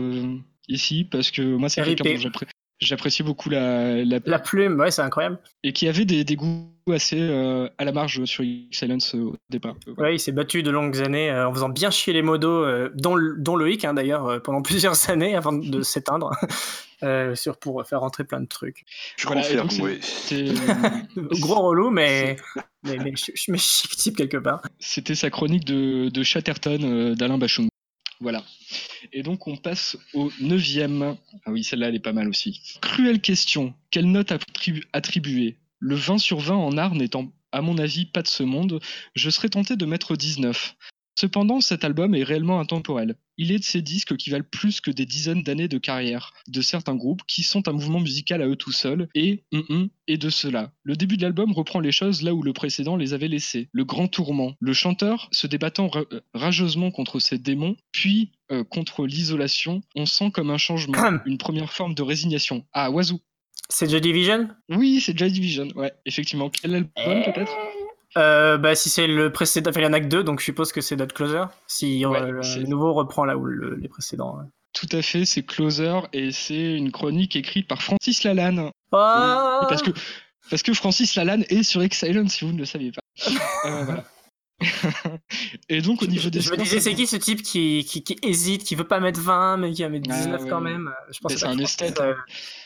[0.68, 2.30] ici, parce que moi, c'est quelqu'un dont
[2.80, 5.40] j'apprécie beaucoup la, la, La plume, ouais, c'est incroyable.
[5.64, 9.76] et qui avait des, des goûts assez euh, à la marge sur Silence au départ.
[9.88, 12.64] Euh, Ouais, il s'est battu de longues années euh, en faisant bien chier les modos,
[12.64, 16.32] euh, dont, le- dont Loïc, hein, d'ailleurs, euh, pendant plusieurs années avant de s'éteindre,
[17.04, 18.84] euh, sur, pour faire rentrer plein de trucs.
[19.18, 20.56] Je Voilà, confirme, donc, c'est- oui.
[21.18, 22.36] Euh, Gros relou, mais,
[22.84, 24.62] mais, mais, chic type quelque part.
[24.80, 27.68] c'était sa chronique de, de Chatterton euh, d'Alain Bachung.
[28.22, 28.44] Voilà.
[29.14, 31.18] Et donc on passe au neuvième.
[31.46, 32.62] Ah oui, celle-là, elle est pas mal aussi.
[32.82, 33.74] Cruelle question.
[33.92, 35.58] Quelle note attribu- attribuer?
[35.80, 38.80] Le 20 sur 20 en art n'étant, à mon avis, pas de ce monde,
[39.14, 40.76] je serais tenté de mettre 19.
[41.18, 43.16] Cependant, cet album est réellement intemporel.
[43.38, 46.62] Il est de ces disques qui valent plus que des dizaines d'années de carrière de
[46.62, 50.18] certains groupes qui sont un mouvement musical à eux tout seuls et hum, hum, et
[50.18, 50.72] de cela.
[50.84, 53.70] Le début de l'album reprend les choses là où le précédent les avait laissées.
[53.72, 54.56] Le grand tourment.
[54.60, 60.06] Le chanteur se débattant ra- euh, rageusement contre ses démons, puis euh, contre l'isolation, on
[60.06, 62.66] sent comme un changement, une première forme de résignation.
[62.74, 63.20] Ah, Wazoo.
[63.70, 64.50] C'est Joy Division?
[64.70, 65.70] Oui, c'est Joy Division.
[65.76, 66.50] Ouais, effectivement.
[66.50, 66.92] Quel album
[67.24, 67.52] peut-être?
[68.18, 70.46] Euh, bah, Si c'est le précédent, enfin, il y en a que deux, donc je
[70.46, 71.44] suppose que c'est Dot Closer.
[71.68, 74.38] Si Ouais, euh, le, c'est- le nouveau reprend là où le- les précédents.
[74.38, 74.46] ouais.
[74.74, 78.70] Tout à fait, c'est Closer et c'est une chronique écrite par Francis Lalanne.
[78.92, 79.92] Ah parce que
[80.50, 83.02] parce que Francis Lalanne est sur Excellent si vous ne le saviez pas.
[83.66, 84.04] Euh, voilà.
[85.70, 88.18] et donc au niveau des je me disais, c'est qui ce type qui, qui, qui
[88.24, 90.72] hésite, qui veut pas mettre 20, mais qui va mettre Ah, 19 ouais, quand ouais.
[90.72, 90.92] même?
[91.12, 92.14] Je pensais c'est un esthète, euh,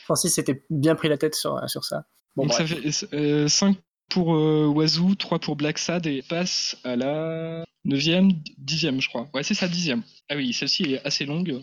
[0.04, 2.04] Francis s'était bien pris la tête sur, sur ça.
[2.36, 3.76] Bon, donc ça fait 5
[4.10, 8.32] pour euh, Wazoo, 3 pour Black Sad et passe à la 9e,
[8.62, 9.30] 10e je crois.
[9.32, 10.02] Ouais c'est ça 10e.
[10.28, 11.62] Ah oui, celle-ci est assez longue,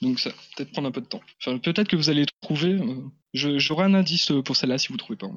[0.00, 1.20] donc ça peut-être prendre un peu de temps.
[1.40, 2.72] Enfin peut-être que vous allez trouver.
[2.72, 5.36] euh, J'aurai un indice pour celle-là si vous trouvez pas, on.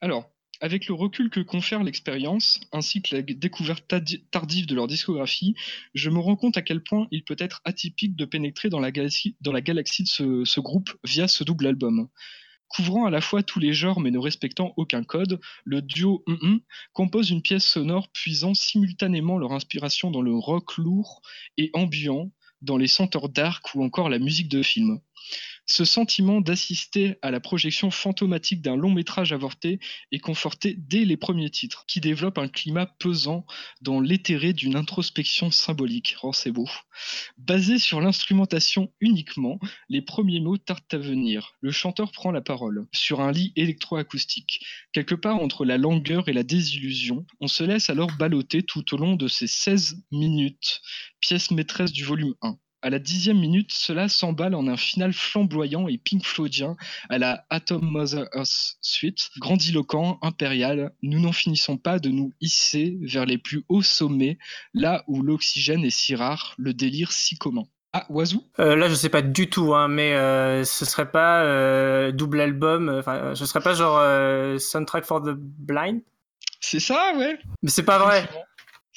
[0.00, 0.28] Alors,
[0.60, 3.92] avec le recul que confère l'expérience, ainsi que la découverte
[4.30, 5.54] tardive de leur discographie,
[5.94, 8.90] je me rends compte à quel point il peut être atypique de pénétrer dans la
[8.90, 12.08] galaxie, dans la galaxie de ce groupe via ce double album.
[12.68, 16.60] Couvrant à la fois tous les genres mais ne respectant aucun code, le duo Hum
[16.92, 21.22] compose une pièce sonore puisant simultanément leur inspiration dans le rock lourd
[21.56, 22.30] et ambiant,
[22.62, 25.00] dans les senteurs d'arc ou encore la musique de film.
[25.66, 29.78] Ce sentiment d'assister à la projection fantomatique d'un long métrage avorté
[30.10, 33.46] est conforté dès les premiers titres, qui développent un climat pesant
[33.82, 36.16] dans l'éthéré d'une introspection symbolique.
[36.22, 36.52] Oh, c'est.
[37.36, 39.58] Basé sur l'instrumentation uniquement,
[39.88, 41.54] les premiers mots tardent à venir.
[41.60, 44.64] Le chanteur prend la parole, sur un lit électroacoustique.
[44.92, 48.96] Quelque part entre la langueur et la désillusion, on se laisse alors balloter tout au
[48.96, 50.80] long de ces 16 minutes,
[51.20, 52.56] pièce maîtresse du volume 1.
[52.86, 56.76] À la dixième minute, cela s'emballe en un final flamboyant et Pink Floydien
[57.08, 60.92] à la Atom Mother Earth Suite, grandiloquent, impérial.
[61.02, 64.38] Nous n'en finissons pas de nous hisser vers les plus hauts sommets,
[64.72, 67.64] là où l'oxygène est si rare, le délire si commun.
[67.92, 71.42] Ah, Wazoo Euh, là, je sais pas du tout, hein, mais euh, ce serait pas
[71.42, 74.00] euh, double album, euh, enfin, ce serait pas genre
[74.60, 76.02] Soundtrack for the Blind?
[76.60, 77.36] C'est ça, ouais.
[77.64, 78.28] Mais c'est pas vrai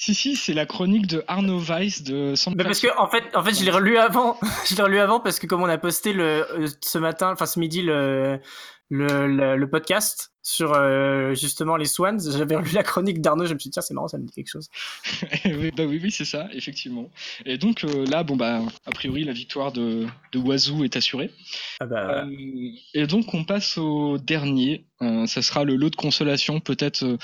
[0.00, 2.66] Si, si, c'est la chronique de Arno Weiss de Soundtrack.
[2.66, 4.38] parce que en fait, en fait, je l'ai relu avant.
[4.66, 7.44] je l'ai relu avant parce que comme on a posté le euh, ce matin, enfin
[7.44, 8.40] ce midi le
[8.88, 13.44] le, le, le podcast sur euh, justement les Swans, j'avais relu la chronique d'Arnaud.
[13.44, 14.70] Je me suis dit tiens c'est marrant, ça me dit quelque chose.
[15.44, 17.10] oui, bah oui, oui, c'est ça, effectivement.
[17.44, 21.30] Et donc euh, là, bon bah, a priori, la victoire de, de Wazoo est assurée.
[21.78, 24.86] Ah bah, Euh, et donc on passe au dernier.
[25.26, 27.18] Ça sera le lot de consolation, peut-être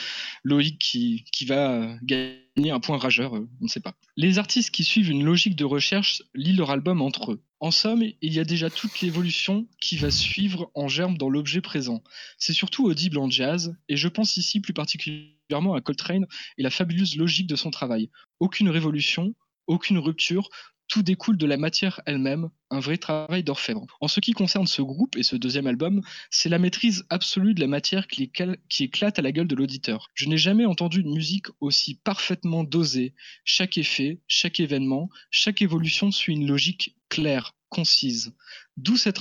[0.44, 1.94] Loïc qui, qui va euh,
[2.56, 3.94] gagner un point rageur, euh, on ne sait pas.
[4.16, 7.42] Les artistes qui suivent une logique de recherche lient leur album entre eux.
[7.60, 11.60] En somme, il y a déjà toute l'évolution qui va suivre en germe dans l'objet
[11.60, 12.02] présent.
[12.38, 16.26] C'est surtout audible en jazz, et je pense ici plus particulièrement à Coltrane
[16.58, 18.10] et la fabuleuse logique de son travail.
[18.40, 19.34] Aucune révolution,
[19.66, 20.48] aucune rupture,
[20.88, 23.86] tout découle de la matière elle-même, un vrai travail d'orfèvre.
[24.00, 26.00] En ce qui concerne ce groupe et ce deuxième album,
[26.30, 28.30] c'est la maîtrise absolue de la matière qui,
[28.80, 30.08] éclate à la gueule de l'auditeur.
[30.14, 33.14] Je n'ai jamais entendu une musique aussi parfaitement dosée.
[33.44, 38.32] Chaque effet, chaque événement, chaque évolution suit une logique claire, concise.
[38.76, 39.20] D'où cette,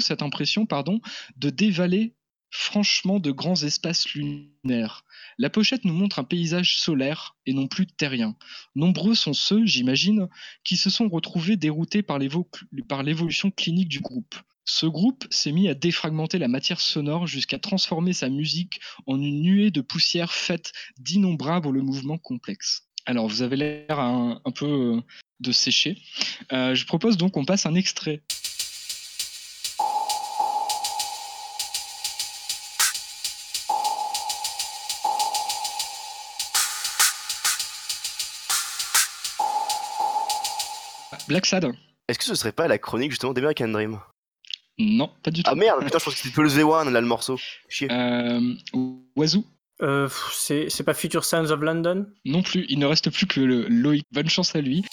[0.00, 1.00] cette, impression pardon,
[1.36, 2.14] de dévaler
[2.54, 5.04] franchement de grands espaces lunaires.
[5.38, 8.36] La pochette nous montre un paysage solaire et non plus terrien.
[8.76, 10.28] Nombreux sont ceux, j'imagine,
[10.62, 14.36] qui se sont retrouvés déroutés par l'évolution clinique du groupe.
[14.64, 19.42] Ce groupe s'est mis à défragmenter la matière sonore jusqu'à transformer sa musique en une
[19.42, 22.86] nuée de poussière faite d'innombrables mouvements complexes.
[23.04, 25.00] Alors, vous avez l'air un, peu euh,
[25.40, 25.98] de sécher.
[26.52, 28.22] Euh, je propose donc qu'on passe un extrait.
[41.34, 41.66] Black Sad.
[42.06, 43.98] Est-ce que ce serait pas la chronique justement d'American Dream
[44.78, 45.50] Non, pas du tout.
[45.52, 47.36] Ah merde, putain, je pense que c'était The One là le morceau.
[47.68, 47.90] Chier.
[47.90, 48.54] Euh,
[49.16, 49.44] Wazoo.
[49.82, 52.06] Euh, c'est pas Future Sounds of London?
[52.24, 54.04] Non plus, il ne reste plus que le Loïc.
[54.12, 54.84] Bonne chance à lui.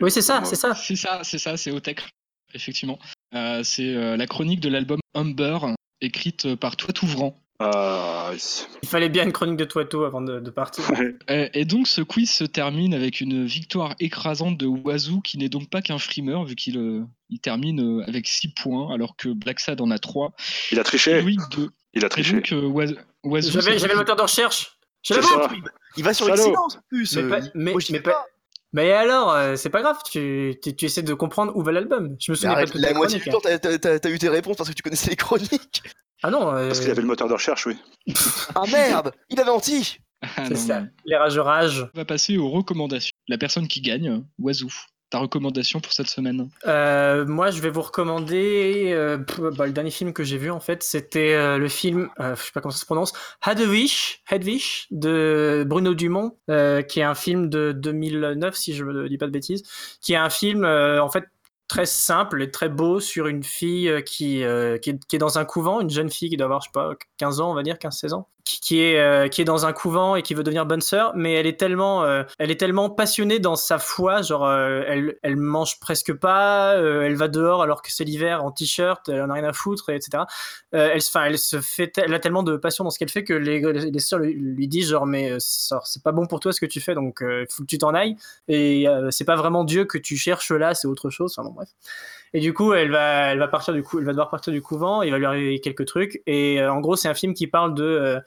[0.00, 0.74] Oui, c'est ça, c'est ça.
[0.74, 2.02] C'est ça, c'est ça, c'est Otech,
[2.54, 2.98] effectivement.
[3.34, 5.58] Euh, c'est euh, la chronique de l'album Humber,
[6.00, 7.40] écrite par Toi Ouvrant.
[7.58, 8.32] Ah,
[8.82, 10.84] Il fallait bien une chronique de Toitou avant de, partir.
[11.28, 15.70] et, donc ce quiz se termine avec une victoire écrasante de Wazoo, qui n'est donc
[15.70, 19.80] pas qu'un frimeur, vu qu'il euh, il termine avec 6 points, alors que Black Sad
[19.80, 20.34] en a 3.
[20.70, 21.22] Il a triché.
[21.22, 21.38] Louis
[21.94, 22.42] Il a triché.
[22.44, 24.78] J'avais le moteur de recherche.
[25.96, 27.16] Il va sur l'excellence en plus.
[27.54, 28.26] Mais, mais, pas,
[28.76, 32.14] mais alors, euh, c'est pas grave, tu, tu, essaies de comprendre où va l'album.
[32.20, 34.74] Je me souviens pas de La moitié du temps, t'as eu tes réponses parce que
[34.74, 35.82] tu connaissais les chroniques.
[36.22, 36.54] Ah non.
[36.54, 37.78] Euh, parce qu'il avait le moteur de recherche, oui.
[38.54, 41.88] ah merde Il a menti ah C'est ça, les rage rage.
[41.94, 43.12] On va passer aux recommandations.
[43.28, 44.68] La personne qui gagne, Wazoo
[45.10, 48.90] ta recommandation pour cette semaine euh, Moi, je vais vous recommander.
[48.92, 49.18] Euh,
[49.56, 52.52] bah, le dernier film que j'ai vu, en fait, c'était euh, le film, je sais
[52.52, 53.12] pas comment ça se prononce,
[53.46, 53.92] Hedwig,
[54.30, 59.26] Hedwig de Bruno Dumont, qui est un film de 2009, si je ne dis pas
[59.26, 59.62] de bêtises,
[60.00, 61.24] qui est un film, en fait,
[61.68, 65.44] très simple et très beau sur une fille qui, qui, est, qui, est, dans un
[65.44, 67.76] couvent, une jeune fille qui doit avoir, je sais pas, 15 ans, on va dire,
[67.76, 70.80] 15-16 ans, qui, est euh, qui est dans un couvent et qui veut devenir bonne
[70.80, 74.82] sœur, mais elle est tellement euh, elle est tellement passionnée dans sa foi, genre euh,
[74.86, 79.22] elle elle mange presque pas, elle va dehors alors que c'est l'hiver en t-shirt, elle
[79.22, 80.24] en a rien à foutre, etc.
[80.70, 83.34] elle enfin elle se fait elle a tellement de passion dans ce qu'elle fait que
[83.34, 86.80] les les sœurs lui, disent genre mais c'est pas bon pour toi ce que tu
[86.80, 88.16] fais donc faut que tu t'en ailles
[88.48, 91.34] et c'est pas vraiment Dieu que tu cherches là, c'est autre chose.
[91.36, 91.68] Enfin bon bref.
[92.32, 94.62] Et du coup, elle va, elle va partir du coup, elle va devoir partir du
[94.62, 95.02] couvent.
[95.02, 96.22] Il va lui arriver quelques trucs.
[96.26, 98.20] Et en gros, c'est un film qui parle de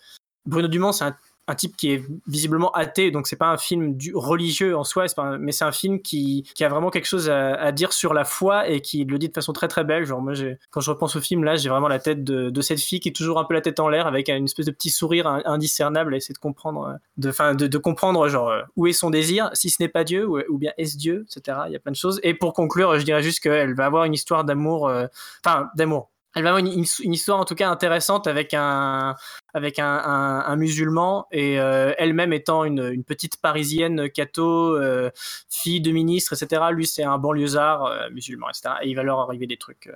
[0.45, 1.17] Bruno Dumont, c'est un,
[1.55, 5.05] type qui est visiblement athée, donc c'est pas un film du, religieux en soi,
[5.39, 8.81] mais c'est un film qui, a vraiment quelque chose à, dire sur la foi et
[8.81, 10.05] qui le dit de façon très très belle.
[10.05, 10.33] Genre moi,
[10.71, 13.15] quand je repense au film là, j'ai vraiment la tête de, cette fille qui est
[13.15, 16.17] toujours un peu la tête en l'air avec une espèce de petit sourire indiscernable à
[16.17, 17.31] essayer de comprendre, de,
[17.67, 20.97] de, comprendre genre où est son désir, si ce n'est pas Dieu ou, bien est-ce
[20.97, 21.59] Dieu, etc.
[21.67, 22.19] Il y a plein de choses.
[22.23, 25.07] Et pour conclure, je dirais juste qu'elle va avoir une histoire d'amour, euh,
[25.43, 29.15] enfin d'amour elle va avoir une, histoire en tout cas intéressante avec un
[29.53, 35.09] avec un, musulman et euh, elle-même étant une, petite parisienne catho, euh,
[35.49, 36.61] fille de ministre, etc.
[36.71, 38.75] Lui c'est un banlieusard euh, musulman, etc.
[38.83, 39.89] Et il va leur arriver des trucs.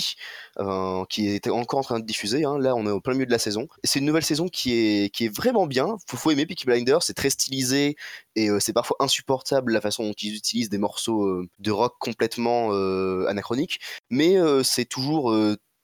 [0.60, 2.46] euh, qui est encore en train de diffuser.
[2.46, 2.58] Hein.
[2.60, 3.68] Là, on est au plein milieu de la saison.
[3.84, 5.98] C'est une nouvelle saison qui est, qui est vraiment bien.
[6.08, 7.96] Faut, faut aimer Peaky Blinders, c'est très stylisé
[8.36, 11.96] et euh, c'est parfois insupportable la façon dont ils utilisent des morceaux euh, de rock
[12.00, 15.34] complètement euh, anachroniques, mais euh, c'est toujours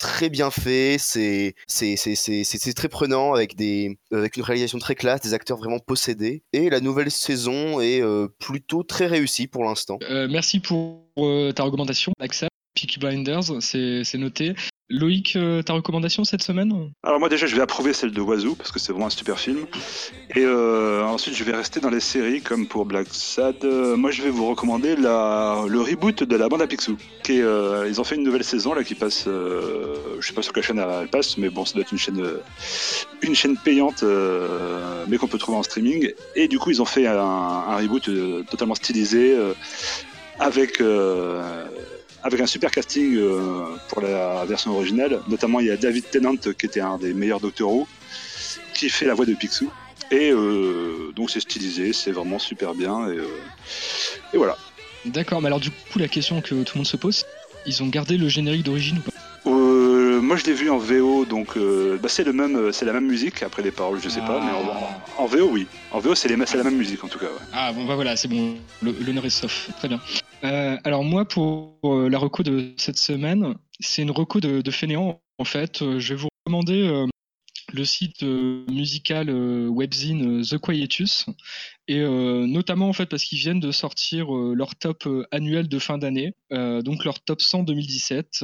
[0.03, 1.55] très bien fait, c'est
[2.75, 6.81] très prenant avec des avec une réalisation très classe, des acteurs vraiment possédés et la
[6.81, 9.97] nouvelle saison est euh, plutôt très réussie pour l'instant.
[10.09, 12.49] Euh, merci pour euh, ta recommandation, Axel.
[12.75, 14.55] Peaky Blinders, c'est noté.
[14.89, 16.91] Loïc, euh, ta recommandation cette semaine?
[17.03, 19.39] Alors moi déjà je vais approuver celle de Wazoo parce que c'est vraiment un super
[19.39, 19.65] film.
[20.35, 23.63] Et euh, ensuite je vais rester dans les séries comme pour Black Sad.
[23.63, 26.97] Euh, moi je vais vous recommander la, le reboot de la bande à Picsou.
[27.29, 31.07] Ils ont fait une nouvelle saison qui passe, je sais pas sur quelle chaîne elle
[31.07, 32.21] passe, mais bon ça doit être une chaîne,
[33.21, 34.03] une chaîne payante
[35.07, 36.11] mais qu'on peut trouver en streaming.
[36.35, 38.09] Et du coup ils ont fait un, reboot
[38.49, 39.37] totalement stylisé
[40.39, 40.81] avec
[42.23, 45.19] avec un super casting euh, pour la version originale.
[45.27, 47.87] Notamment, il y a David Tennant, qui était un des meilleurs Doctor Who,
[48.73, 49.69] qui fait la voix de Picsou.
[50.11, 53.07] Et euh, donc, c'est stylisé, c'est vraiment super bien.
[53.09, 53.27] Et, euh,
[54.33, 54.57] et voilà.
[55.05, 57.25] D'accord, mais alors du coup, la question que tout le monde se pose,
[57.65, 59.11] ils ont gardé le générique d'origine ou pas?
[59.45, 62.93] Euh, moi, je l'ai vu en VO, donc euh, bah, c'est le même, c'est la
[62.93, 63.43] même musique.
[63.43, 65.67] Après les paroles, je sais pas, mais en, en VO, oui.
[65.91, 67.25] En VO, c'est la même musique en tout cas.
[67.25, 67.45] ouais.
[67.51, 69.99] Ah bon bah voilà, c'est bon, l'honneur est sauf, très bien.
[70.43, 74.71] Euh, alors moi pour euh, la reco de cette semaine, c'est une reco de, de
[74.71, 75.81] fainéant en fait.
[75.81, 77.05] Euh, je vais vous recommander
[77.71, 81.27] le site musical webzine The Quietus
[81.87, 86.33] et notamment en fait parce qu'ils viennent de sortir leur top annuel de fin d'année,
[86.51, 88.43] donc leur top 100 2017.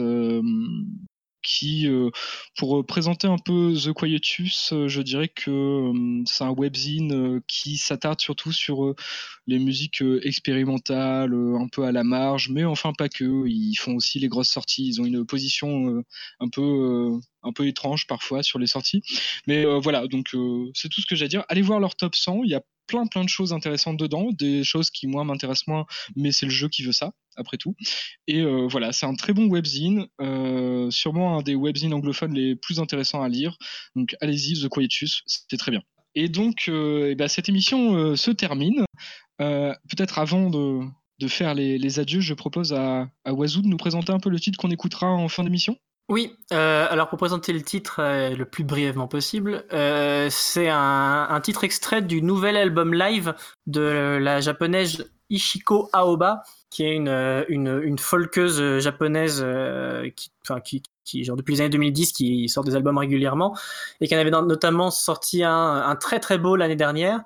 [1.42, 2.10] Qui, euh,
[2.58, 7.42] pour euh, présenter un peu The Quietus, euh, je dirais que euh, c'est un webzine
[7.48, 8.96] qui s'attarde surtout sur
[9.48, 13.48] les musiques expérimentales, un peu à la marge, mais enfin pas que.
[13.48, 14.88] Ils font aussi les grosses sorties.
[14.88, 16.04] Ils ont une position
[16.40, 19.02] un peu un peu étrange parfois sur les sorties.
[19.48, 21.44] Mais euh, voilà, donc euh, c'est tout ce que j'ai à dire.
[21.50, 22.44] Allez voir leur top 100.
[22.44, 25.86] Il y a plein plein de choses intéressantes dedans, des choses qui moi m'intéressent moins,
[26.16, 27.76] mais c'est le jeu qui veut ça après tout.
[28.28, 30.08] Et euh, voilà, c'est un très bon webzine,
[30.92, 33.58] sûrement un des webzines anglophones les plus intéressants à lire.
[33.96, 35.82] Donc allez-y, The Quietus, c'était très bien.
[36.16, 38.84] Et donc, eh ben, cette émission se termine.
[39.38, 40.82] Peut-être avant de,
[41.20, 44.30] de faire les, les adieux, je propose à, à Wazoo de nous présenter un peu
[44.30, 45.78] le titre qu'on écoutera en fin d'émission.
[46.10, 51.28] Oui, euh, alors pour présenter le titre euh, le plus brièvement possible, euh, c'est un,
[51.30, 53.36] un titre extrait du nouvel album live
[53.68, 56.41] de la japonaise Ishiko Aoba,
[56.72, 61.53] qui est une, euh, une, une folkeuse japonaise euh, qui, enfin, qui, qui, genre depuis
[61.53, 63.55] les années 2010, qui sort des albums régulièrement,
[64.01, 67.22] et qui en avait notamment sorti un, un très très beau l'année dernière.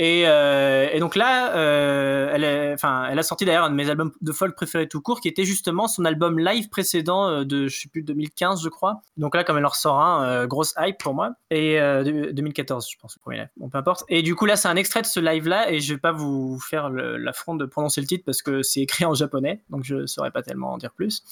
[0.00, 2.76] Et, euh, et donc là, euh, elle, est,
[3.10, 5.44] elle a sorti d'ailleurs un de mes albums de folk préférés tout court, qui était
[5.44, 9.00] justement son album live précédent euh, de, je sais plus, 2015, je crois.
[9.16, 11.32] Donc là, comme elle en ressort un, euh, grosse hype pour moi.
[11.50, 13.48] Et euh, de- 2014, je pense, le premier live.
[13.56, 14.04] Bon, peu importe.
[14.08, 16.60] Et du coup, là, c'est un extrait de ce live-là, et je vais pas vous
[16.60, 20.30] faire l'affront de prononcer le titre parce que c'est écrit en japonais, donc je saurais
[20.30, 21.22] pas tellement en dire plus.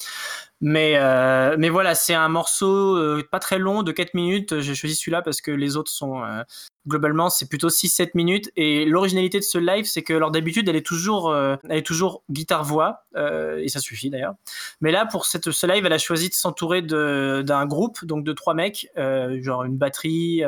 [0.61, 4.61] Mais, euh, mais voilà, c'est un morceau euh, pas très long, de 4 minutes.
[4.61, 6.43] J'ai choisi celui-là parce que les autres sont euh,
[6.87, 8.51] globalement c'est plutôt 6-7 minutes.
[8.57, 11.87] Et l'originalité de ce live c'est que alors d'habitude elle est toujours euh, elle est
[11.87, 14.35] toujours guitare voix euh, et ça suffit d'ailleurs.
[14.81, 18.33] Mais là pour cette ce live elle a choisi de s'entourer d'un groupe donc de
[18.33, 20.43] trois mecs euh, genre une batterie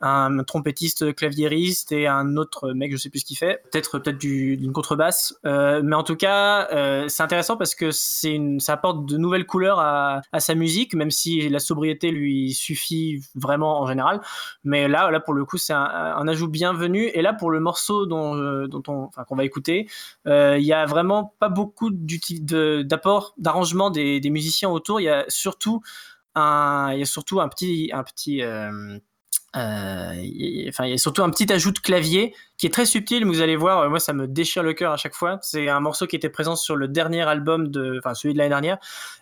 [0.00, 3.62] un trompettiste claviériste et un autre mec je sais plus ce qu'il fait.
[3.70, 5.34] Peut-être peut-être du- d'une contrebasse.
[5.44, 6.68] Mais en tout cas
[7.08, 11.10] c'est intéressant parce que c'est ça apporte de nouvelles couleurs à, à sa musique même
[11.10, 14.20] si la sobriété lui suffit vraiment en général.
[14.64, 17.06] Mais là, là pour le coup, c'est un, ajout bienvenu.
[17.14, 19.88] Et là, pour le morceau dont, euh, dont on, enfin, qu'on va écouter,
[20.26, 25.00] euh, il y a vraiment pas beaucoup d'apports, d'arrangements des, musiciens autour.
[25.00, 25.82] Il y a surtout
[26.34, 28.98] un, il y a surtout un petit, un petit, euh,
[29.54, 33.26] euh, enfin, il y a surtout un petit ajout de clavier qui est très subtil,
[33.26, 35.38] vous allez voir, euh, moi ça me déchire le cœur à chaque fois.
[35.42, 38.50] C'est un morceau qui était présent sur le dernier album de, enfin celui de l'année
[38.50, 38.78] dernière,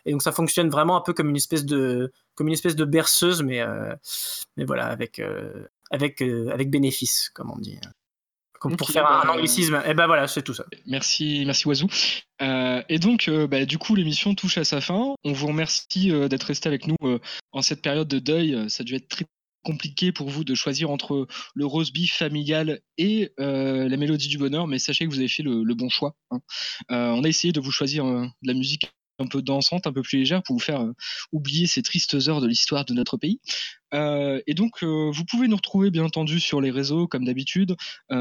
[0.06, 2.84] et donc ça fonctionne vraiment un peu comme une espèce de, comme une espèce de
[2.84, 3.92] berceuse, mais, euh,
[4.56, 7.78] mais voilà, avec, euh, avec, euh, avec bénéfice, comme on dit.
[8.60, 9.82] Comme pour faire un bah, anglicisme.
[9.86, 10.66] Et ben voilà, c'est tout ça.
[10.86, 11.88] Merci, merci Wazoo.
[12.42, 15.14] Euh, et donc, euh, bah, du coup, l'émission touche à sa fin.
[15.24, 16.96] On vous remercie euh, d'être resté avec nous
[17.52, 18.68] en cette période de deuil.
[18.68, 19.24] Ça a dû être très
[19.64, 24.66] compliqué pour vous de choisir entre le roast beef familial et la mélodie du bonheur,
[24.66, 26.14] mais sachez que vous avez fait le, le bon choix.
[26.30, 26.40] hein.
[26.90, 30.18] On a essayé de vous choisir de la musique un peu dansante, un peu plus
[30.18, 30.92] légère pour vous faire euh,
[31.32, 33.40] oublier ces tristes heures de l'histoire de notre pays.
[33.92, 37.76] Euh, et donc, euh, vous pouvez nous retrouver bien entendu sur les réseaux comme d'habitude,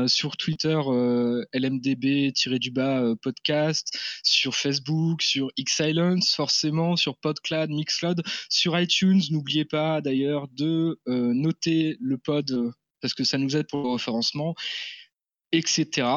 [0.08, 0.80] sur Twitter
[1.54, 9.22] LMDB-du-bas podcast, sur Facebook, sur Xsilence forcément, sur Podclad, Mixcloud, sur iTunes.
[9.32, 14.56] N'oubliez pas d'ailleurs de noter le pod parce que ça nous aide pour le référencement,
[15.52, 16.08] etc.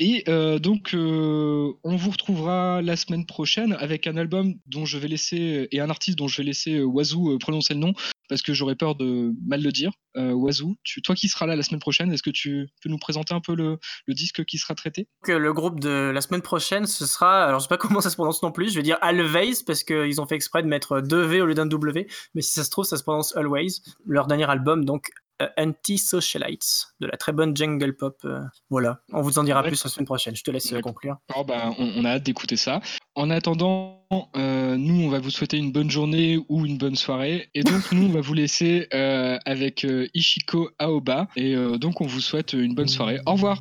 [0.00, 4.98] Et euh, donc, euh, on vous retrouvera la semaine prochaine avec un album dont je
[4.98, 7.92] vais laisser et un artiste dont je vais laisser euh, Wazoo prononcer le nom
[8.28, 9.92] parce que j'aurais peur de mal le dire.
[10.16, 13.40] Wazoo, toi qui seras là la semaine prochaine, est-ce que tu peux nous présenter un
[13.40, 13.78] peu le,
[14.08, 15.08] disque qui sera traité?
[15.26, 18.14] Le groupe de la semaine prochaine, ce sera, alors je sais pas comment ça se
[18.14, 21.24] prononce non plus, je vais dire Always parce qu'ils ont fait exprès de mettre deux
[21.24, 23.82] V au lieu d'un W, mais si ça se trouve, ça se prononce Always.
[24.06, 25.23] Leur dernier album, donc euh,
[25.58, 28.16] Anti-Socialites, de la très bonne jungle pop.
[28.24, 30.34] Euh, voilà, on vous en dira plus la semaine prochaine.
[30.36, 31.16] Je te laisse conclure.
[31.36, 32.80] Oh, bah, on, a hâte d'écouter ça.
[33.14, 34.06] En attendant,
[34.36, 37.48] euh, nous, on va vous souhaiter une bonne journée ou une bonne soirée.
[37.54, 41.28] Et donc, nous, on va vous laisser avec Ishiko Aoba.
[41.36, 43.20] Et donc, on vous souhaite une bonne soirée.
[43.26, 43.58] Au revoir.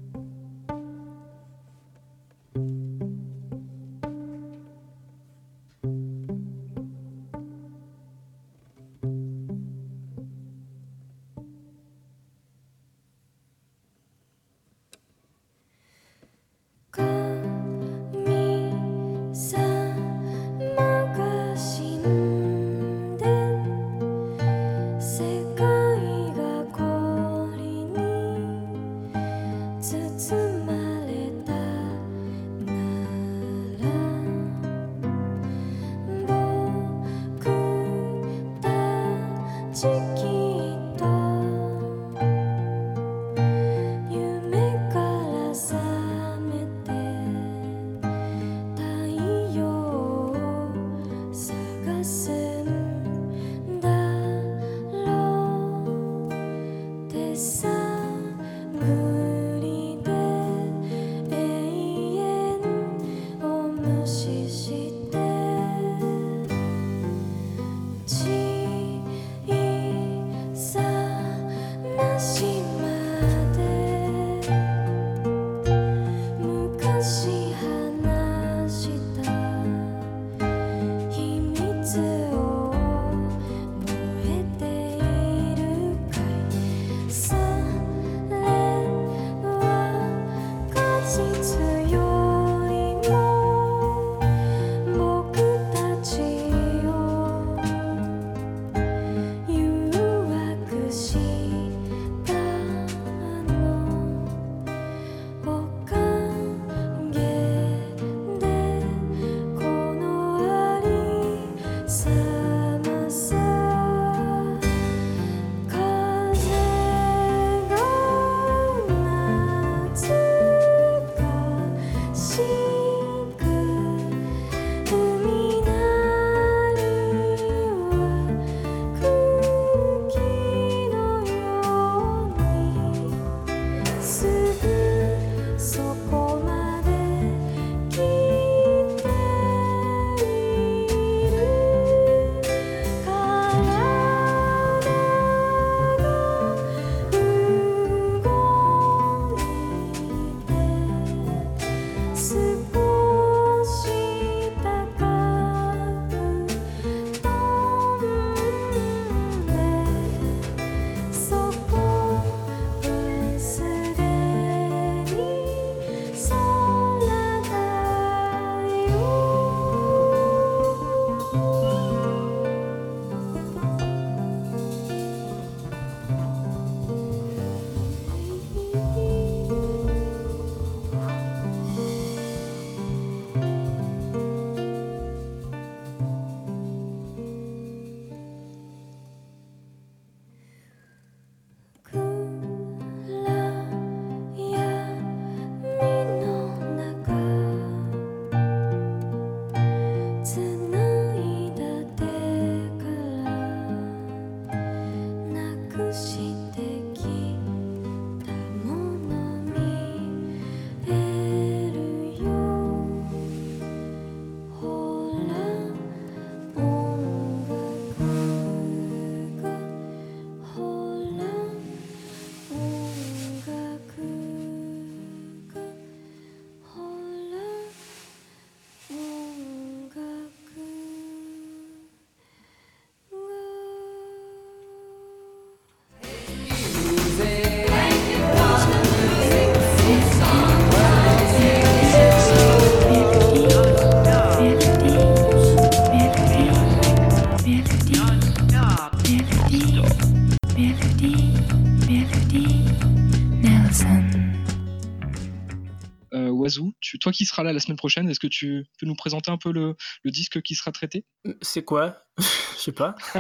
[257.33, 260.11] Seras là la semaine prochaine, est-ce que tu peux nous présenter un peu le, le
[260.11, 261.03] disque qui sera traité?
[261.41, 262.05] C'est quoi?
[262.19, 262.93] Je sais pas.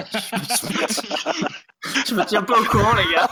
[2.05, 3.27] Je me tiens pas au courant, les gars.